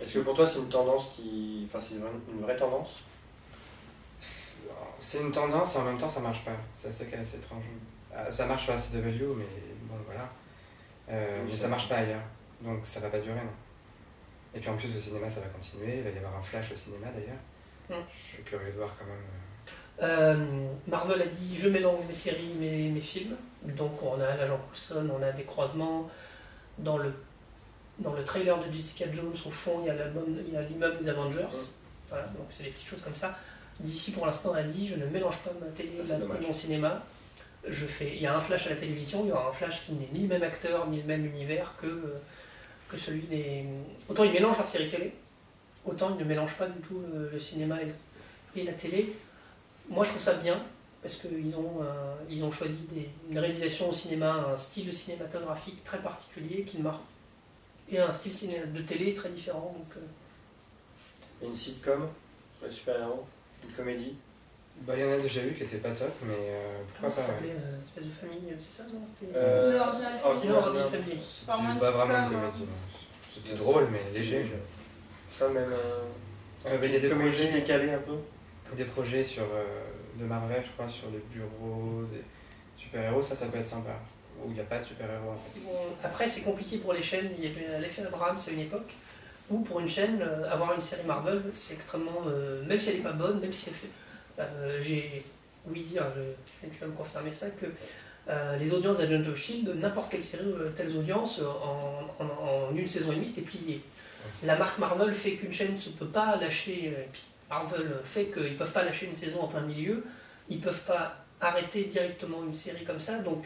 Est-ce 0.00 0.14
que 0.14 0.18
pour 0.20 0.34
toi 0.34 0.46
c'est 0.46 0.58
une 0.58 0.68
tendance 0.68 1.10
qui. 1.14 1.68
Enfin, 1.68 1.84
c'est 1.84 1.94
une 1.96 2.40
vraie 2.42 2.56
tendance? 2.56 3.02
C'est 5.00 5.20
une 5.20 5.32
tendance 5.32 5.74
et 5.74 5.78
en 5.78 5.84
même 5.84 5.98
temps 5.98 6.08
ça 6.08 6.20
marche 6.20 6.44
pas. 6.44 6.52
C'est 6.74 6.90
ça 6.92 7.04
qui 7.04 7.14
est 7.14 7.18
assez 7.18 7.36
étrange. 7.36 7.64
Ah, 8.14 8.30
Ça 8.30 8.46
marche 8.46 8.64
sur 8.64 8.74
la 8.74 8.80
CW, 8.80 9.34
mais 9.36 9.44
bon 9.82 9.96
voilà. 10.06 10.28
Euh, 11.10 11.38
Oui, 11.44 11.48
mais 11.50 11.56
ça 11.56 11.68
marche 11.68 11.88
pas 11.88 11.96
ailleurs. 11.96 12.22
Donc 12.60 12.80
ça 12.84 13.00
va 13.00 13.08
pas 13.10 13.18
durer, 13.20 13.34
non. 13.36 13.52
Et 14.54 14.60
puis 14.60 14.70
en 14.70 14.76
plus 14.76 14.94
au 14.96 14.98
cinéma 15.00 15.28
ça 15.28 15.40
va 15.40 15.48
continuer. 15.48 15.96
Il 15.98 16.02
va 16.04 16.10
y 16.10 16.18
avoir 16.18 16.36
un 16.36 16.42
flash 16.42 16.72
au 16.72 16.76
cinéma 16.76 17.06
d'ailleurs. 17.14 17.40
Mm. 17.90 18.04
Je 18.16 18.34
suis 18.34 18.42
curieux 18.44 18.70
de 18.72 18.76
voir 18.78 18.90
quand 18.98 19.04
même. 19.04 19.14
euh, 20.02 20.34
Euh, 20.34 20.68
Marvel 20.88 21.22
a 21.22 21.26
dit 21.26 21.56
je 21.58 21.68
mélange 21.68 22.06
mes 22.06 22.14
séries, 22.14 22.54
mes, 22.58 22.88
mes 22.88 23.00
films. 23.00 23.36
Donc 23.62 24.02
on 24.02 24.14
a 24.20 24.36
l'agent 24.36 24.58
Coulson, 24.68 25.08
on 25.18 25.22
a 25.22 25.32
des 25.32 25.44
croisements. 25.44 26.08
Dans 26.78 26.98
le, 26.98 27.12
dans 28.00 28.12
le 28.14 28.24
trailer 28.24 28.58
de 28.58 28.72
Jessica 28.72 29.04
Jones, 29.12 29.32
au 29.46 29.50
fond, 29.50 29.78
il 29.82 29.86
y 29.86 29.90
a 29.90 29.94
l'album- 29.94 30.36
il 30.46 30.52
y 30.52 30.56
a 30.56 30.62
l'immeuble 30.62 30.98
des 31.02 31.08
Avengers. 31.08 31.46
Voilà, 32.08 32.24
donc 32.28 32.46
c'est 32.50 32.64
des 32.64 32.70
petites 32.70 32.88
choses 32.88 33.02
comme 33.02 33.14
ça. 33.14 33.36
D'ici 33.80 34.12
pour 34.12 34.26
l'instant 34.26 34.52
a 34.54 34.62
dit 34.62 34.86
je 34.88 34.96
ne 34.96 35.06
mélange 35.06 35.38
pas 35.38 35.50
ma 35.60 35.66
télé 35.66 35.90
et 35.90 36.46
mon 36.46 36.52
cinéma. 36.52 37.04
Je 37.66 37.86
fais, 37.86 38.12
il 38.14 38.20
y 38.22 38.26
a 38.26 38.36
un 38.36 38.40
flash 38.40 38.66
à 38.66 38.70
la 38.70 38.76
télévision, 38.76 39.24
il 39.24 39.28
y 39.28 39.32
aura 39.32 39.48
un 39.48 39.52
flash 39.52 39.86
qui 39.86 39.92
n'est 39.92 40.08
ni 40.12 40.22
le 40.22 40.28
même 40.28 40.42
acteur 40.42 40.86
ni 40.88 40.98
le 40.98 41.04
même 41.04 41.24
univers 41.24 41.74
que, 41.80 41.86
euh, 41.86 42.18
que 42.90 42.96
celui 42.98 43.22
des. 43.22 43.64
Autant 44.08 44.24
ils 44.24 44.32
mélangent 44.32 44.58
leur 44.58 44.66
série 44.68 44.88
télé, 44.90 45.12
autant 45.86 46.10
ils 46.10 46.18
ne 46.18 46.24
mélangent 46.24 46.56
pas 46.58 46.66
du 46.66 46.78
tout 46.80 47.02
le, 47.12 47.30
le 47.30 47.40
cinéma 47.40 47.80
et, 47.82 47.86
le- 47.86 48.60
et 48.60 48.64
la 48.64 48.72
télé. 48.74 49.14
Moi, 49.88 50.04
je 50.04 50.10
trouve 50.10 50.22
ça 50.22 50.34
bien 50.34 50.62
parce 51.02 51.16
qu'ils 51.16 51.56
ont, 51.56 51.82
euh, 51.82 52.14
ils 52.30 52.44
ont 52.44 52.50
choisi 52.52 52.86
des- 52.92 53.08
une 53.30 53.38
réalisation 53.38 53.88
au 53.90 53.92
cinéma, 53.92 54.32
un 54.52 54.56
style 54.58 54.92
cinématographique 54.94 55.82
très 55.84 55.98
particulier 55.98 56.62
qui 56.64 56.78
marque 56.78 57.02
et 57.90 57.98
un 57.98 58.12
style 58.12 58.72
de 58.72 58.80
télé 58.82 59.14
très 59.14 59.30
différent. 59.30 59.74
Donc, 59.76 59.96
euh, 59.96 61.46
une 61.46 61.54
sitcom 61.54 62.08
sur 62.58 62.66
les 62.66 62.72
super-héros 62.72 63.24
Une 63.68 63.74
comédie 63.74 64.14
Bah, 64.82 64.94
il 64.96 65.02
y 65.02 65.04
en 65.08 65.12
a 65.12 65.18
déjà 65.18 65.44
eu 65.44 65.52
qui 65.54 65.62
étaient 65.62 65.78
pas 65.78 65.92
top, 65.92 66.12
mais 66.22 66.34
euh, 66.34 66.78
comment 67.00 67.08
pourquoi 67.08 67.10
ça 67.10 67.16
pas 67.16 67.28
ouais. 67.28 67.34
s'appelait 67.34 67.50
euh, 67.52 67.84
Espèce 67.84 68.04
de 68.04 68.10
famille, 68.10 68.54
c'est 68.60 68.82
ça 68.82 68.88
non 68.92 69.00
C'était- 69.18 69.32
Euh, 69.36 69.72
De 69.72 69.78
Ordinary 69.78 70.18
Family. 70.18 70.24
Ordinary 70.24 70.58
Ordinary 70.58 70.90
Family. 70.90 71.04
Family. 71.04 71.22
Par 71.46 71.62
moins 71.62 71.74
C'était 71.74 71.86
de 71.86 71.92
pas 71.92 72.04
vraiment 72.04 72.18
une 72.18 72.24
sitcom, 72.28 72.44
hein. 72.44 72.50
comédie. 72.52 72.70
non. 72.70 73.34
C'était 73.34 73.56
drôle, 73.56 73.88
mais 73.90 73.98
C'était 73.98 74.18
léger. 74.20 74.52
Ça, 75.30 75.48
même. 75.48 75.68
euh, 75.72 76.00
Euh, 76.66 76.78
bah, 76.78 76.86
Il 76.86 76.92
y 76.92 76.96
a 76.96 77.00
des 77.00 77.08
comédie 77.10 77.30
projets, 77.36 77.52
décalée 77.52 77.90
un 77.92 77.98
peu 77.98 78.16
des 78.76 78.84
projets 78.86 79.22
sur, 79.22 79.42
euh, 79.42 79.64
de 80.18 80.24
Marvel, 80.24 80.62
je 80.64 80.70
crois, 80.72 80.88
sur 80.88 81.06
les 81.12 81.18
bureaux, 81.32 82.02
des 82.10 82.22
super-héros, 82.76 83.22
ça, 83.22 83.36
ça 83.36 83.46
peut 83.46 83.58
être 83.58 83.66
sympa. 83.66 83.90
Où 84.42 84.48
il 84.48 84.54
n'y 84.54 84.60
a 84.60 84.64
pas 84.64 84.78
de 84.78 84.84
super-héros 84.84 85.30
en 85.30 85.38
fait. 85.38 85.60
Bon, 85.60 85.70
Après, 86.02 86.26
c'est 86.28 86.40
compliqué 86.40 86.78
pour 86.78 86.92
les 86.92 87.02
chaînes. 87.02 87.30
Il 87.38 87.44
y 87.44 87.46
avait 87.48 87.78
l'effet 87.80 88.02
Abraham, 88.02 88.36
c'est 88.38 88.52
une 88.52 88.60
époque 88.60 88.94
où 89.50 89.58
pour 89.60 89.80
une 89.80 89.88
chaîne, 89.88 90.20
euh, 90.22 90.50
avoir 90.50 90.74
une 90.74 90.80
série 90.82 91.04
Marvel, 91.06 91.42
c'est 91.54 91.74
extrêmement. 91.74 92.22
euh, 92.26 92.64
même 92.64 92.78
si 92.80 92.90
elle 92.90 92.96
n'est 92.96 93.02
pas 93.02 93.12
bonne, 93.12 93.40
même 93.40 93.52
si 93.52 93.66
elle 93.68 93.74
fait. 93.74 93.90
euh, 94.38 94.78
j'ai 94.80 95.22
oui 95.66 95.82
dire, 95.82 96.04
je, 96.14 96.68
tu 96.68 96.78
vas 96.80 96.86
me 96.86 96.92
confirmer 96.92 97.32
ça, 97.32 97.46
que 97.50 97.66
les 98.58 98.72
audiences 98.72 98.98
d'Agent 98.98 99.26
of 99.30 99.36
Shield, 99.36 99.68
n'importe 99.76 100.10
quelle 100.10 100.22
série, 100.22 100.44
telles 100.76 100.96
audiences, 100.96 101.40
en, 101.40 102.22
en- 102.22 102.70
en 102.70 102.74
une 102.76 102.88
saison 102.88 103.12
et 103.12 103.16
demie, 103.16 103.26
c'était 103.28 103.42
plié. 103.42 103.80
La 104.42 104.56
marque 104.56 104.78
Marvel 104.78 105.12
fait 105.12 105.32
qu'une 105.32 105.52
chaîne 105.52 105.72
ne 105.74 105.92
peut 105.98 106.06
pas 106.06 106.36
lâcher, 106.36 106.86
et 106.88 107.08
puis 107.12 107.22
Marvel 107.50 107.86
fait 108.04 108.26
qu'ils 108.26 108.52
ne 108.52 108.56
peuvent 108.58 108.72
pas 108.72 108.82
lâcher 108.82 109.06
une 109.06 109.14
saison 109.14 109.40
en 109.42 109.46
plein 109.48 109.60
milieu, 109.62 110.04
ils 110.48 110.58
ne 110.58 110.62
peuvent 110.62 110.82
pas 110.84 111.16
arrêter 111.40 111.84
directement 111.84 112.42
une 112.46 112.54
série 112.54 112.84
comme 112.84 113.00
ça, 113.00 113.18
donc 113.18 113.44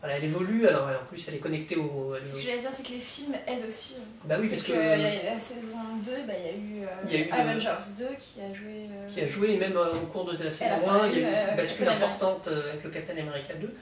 voilà, 0.00 0.16
elle 0.16 0.24
évolue, 0.24 0.66
alors 0.66 0.88
en 0.88 1.04
plus 1.08 1.28
elle 1.28 1.34
est 1.34 1.38
connectée 1.38 1.76
au... 1.76 2.14
est 2.16 2.24
Ce 2.24 2.40
que 2.40 2.46
j'allais 2.46 2.60
dire, 2.60 2.70
c'est 2.72 2.82
que 2.86 2.92
les 2.92 2.98
films 3.00 3.34
aident 3.46 3.66
aussi. 3.68 3.96
Bah 4.24 4.36
oui, 4.40 4.48
parce 4.48 4.62
que, 4.62 4.72
que... 4.72 4.76
euh, 4.76 4.96
il 4.96 5.02
y 5.02 5.06
a 5.28 5.34
la 5.34 5.38
saison 5.38 5.76
2, 6.02 6.10
bah, 6.26 6.32
il 6.38 6.46
y 6.46 6.48
a 6.48 6.52
eu, 6.52 6.84
euh, 6.84 6.88
Il 7.06 7.12
y 7.12 7.16
a 7.16 7.20
eu, 7.26 7.28
euh, 7.30 7.34
Avengers 7.34 7.84
2 7.98 8.06
qui 8.18 8.40
a 8.40 8.52
joué. 8.54 8.86
euh, 8.90 9.08
qui 9.08 9.20
a 9.20 9.26
joué, 9.26 9.50
et 9.52 9.58
même 9.58 9.76
euh, 9.76 9.92
au 9.94 10.06
cours 10.06 10.24
de 10.24 10.32
la 10.42 10.50
saison 10.50 10.72
Elle 10.82 10.88
a 10.90 10.92
1, 10.94 11.00
fait, 11.10 11.12
il 11.12 11.18
y 11.20 11.24
a 11.24 11.28
eu 11.28 11.34
euh, 11.34 11.50
une 11.50 11.56
bascule 11.56 11.78
Captain 11.86 11.92
America. 11.92 12.06
importante 12.14 12.48
euh, 12.48 12.70
avec 12.70 12.84
le 12.84 12.90
Captain 12.90 13.12
America 13.18 13.54
2. 13.54 13.74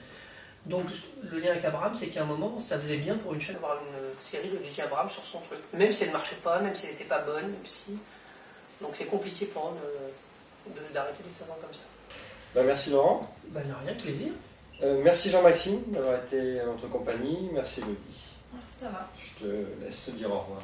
Donc 0.65 0.83
le 1.31 1.39
lien 1.39 1.51
avec 1.51 1.63
Abraham, 1.63 1.93
c'est 1.93 2.07
qu'à 2.07 2.21
un 2.23 2.25
moment, 2.25 2.59
ça 2.59 2.77
faisait 2.77 2.97
bien 2.97 3.15
pour 3.15 3.33
une 3.33 3.39
chaîne 3.39 3.55
d'avoir 3.55 3.77
une 3.77 4.21
série 4.21 4.49
de 4.49 4.61
J.J. 4.61 4.81
Abraham 4.81 5.09
sur 5.09 5.25
son 5.25 5.39
truc. 5.39 5.59
Même 5.73 5.93
si 5.93 6.03
elle 6.03 6.09
ne 6.09 6.13
marchait 6.13 6.35
pas, 6.43 6.59
même 6.59 6.75
si 6.75 6.85
elle 6.87 6.91
n'était 6.91 7.05
pas 7.05 7.19
bonne, 7.19 7.43
même 7.43 7.65
si... 7.65 7.97
Donc 8.81 8.91
c'est 8.93 9.05
compliqué 9.05 9.45
pour 9.45 9.69
eux 9.69 9.75
de- 10.67 10.73
de- 10.79 10.93
d'arrêter 10.93 11.23
des 11.23 11.31
saisons 11.31 11.53
comme 11.61 11.73
ça. 11.73 11.79
Bah, 12.53 12.61
merci 12.65 12.89
Laurent. 12.89 13.21
Bah 13.47 13.61
non, 13.65 13.75
rien, 13.85 13.93
plaisir. 13.95 14.31
Euh, 14.81 15.01
merci 15.03 15.29
Jean-Maxime 15.29 15.81
d'avoir 15.87 16.23
été 16.23 16.61
à 16.61 16.65
notre 16.65 16.87
compagnie. 16.87 17.49
Merci 17.53 17.81
Elodie. 17.81 17.97
Merci 18.53 18.77
Thomas. 18.79 19.07
Je 19.21 19.29
te 19.43 19.65
laisse 19.83 20.05
te 20.05 20.11
dire 20.11 20.31
au 20.31 20.39
revoir. 20.39 20.61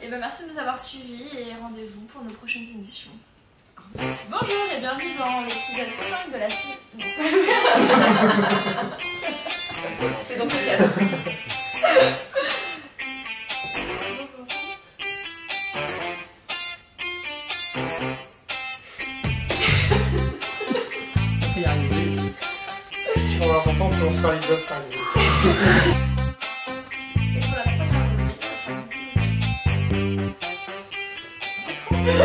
Et 0.00 0.06
ben, 0.08 0.18
merci 0.18 0.46
de 0.46 0.52
nous 0.52 0.58
avoir 0.58 0.78
suivis 0.78 1.36
et 1.36 1.52
rendez-vous 1.60 2.02
pour 2.02 2.22
nos 2.22 2.30
prochaines 2.30 2.62
émissions. 2.62 3.10
Bonjour 3.94 4.66
et 4.76 4.78
bienvenue 4.78 5.16
dans 5.18 5.40
l'épisode 5.40 5.88
5 5.98 6.30
de 6.32 6.38
la 6.38 6.48
série. 6.48 6.78
C'est 10.28 10.38
donc 10.38 10.52
le 10.52 11.24
4. 11.24 11.29
Sera 24.62 24.80
une 24.80 24.96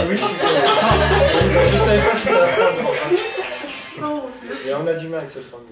Oui, 0.08 0.17
je 0.17 0.24
suis 0.24 0.36
Je 1.71 1.78
savais 1.78 2.02
pas 2.02 2.15
si 2.15 2.30
la 2.30 2.48
phrase. 2.48 2.76
Et 4.67 4.74
on 4.74 4.88
a 4.88 4.93
du 4.93 5.08
mal 5.08 5.19
avec 5.19 5.32
cette 5.32 5.50
formule. 5.50 5.69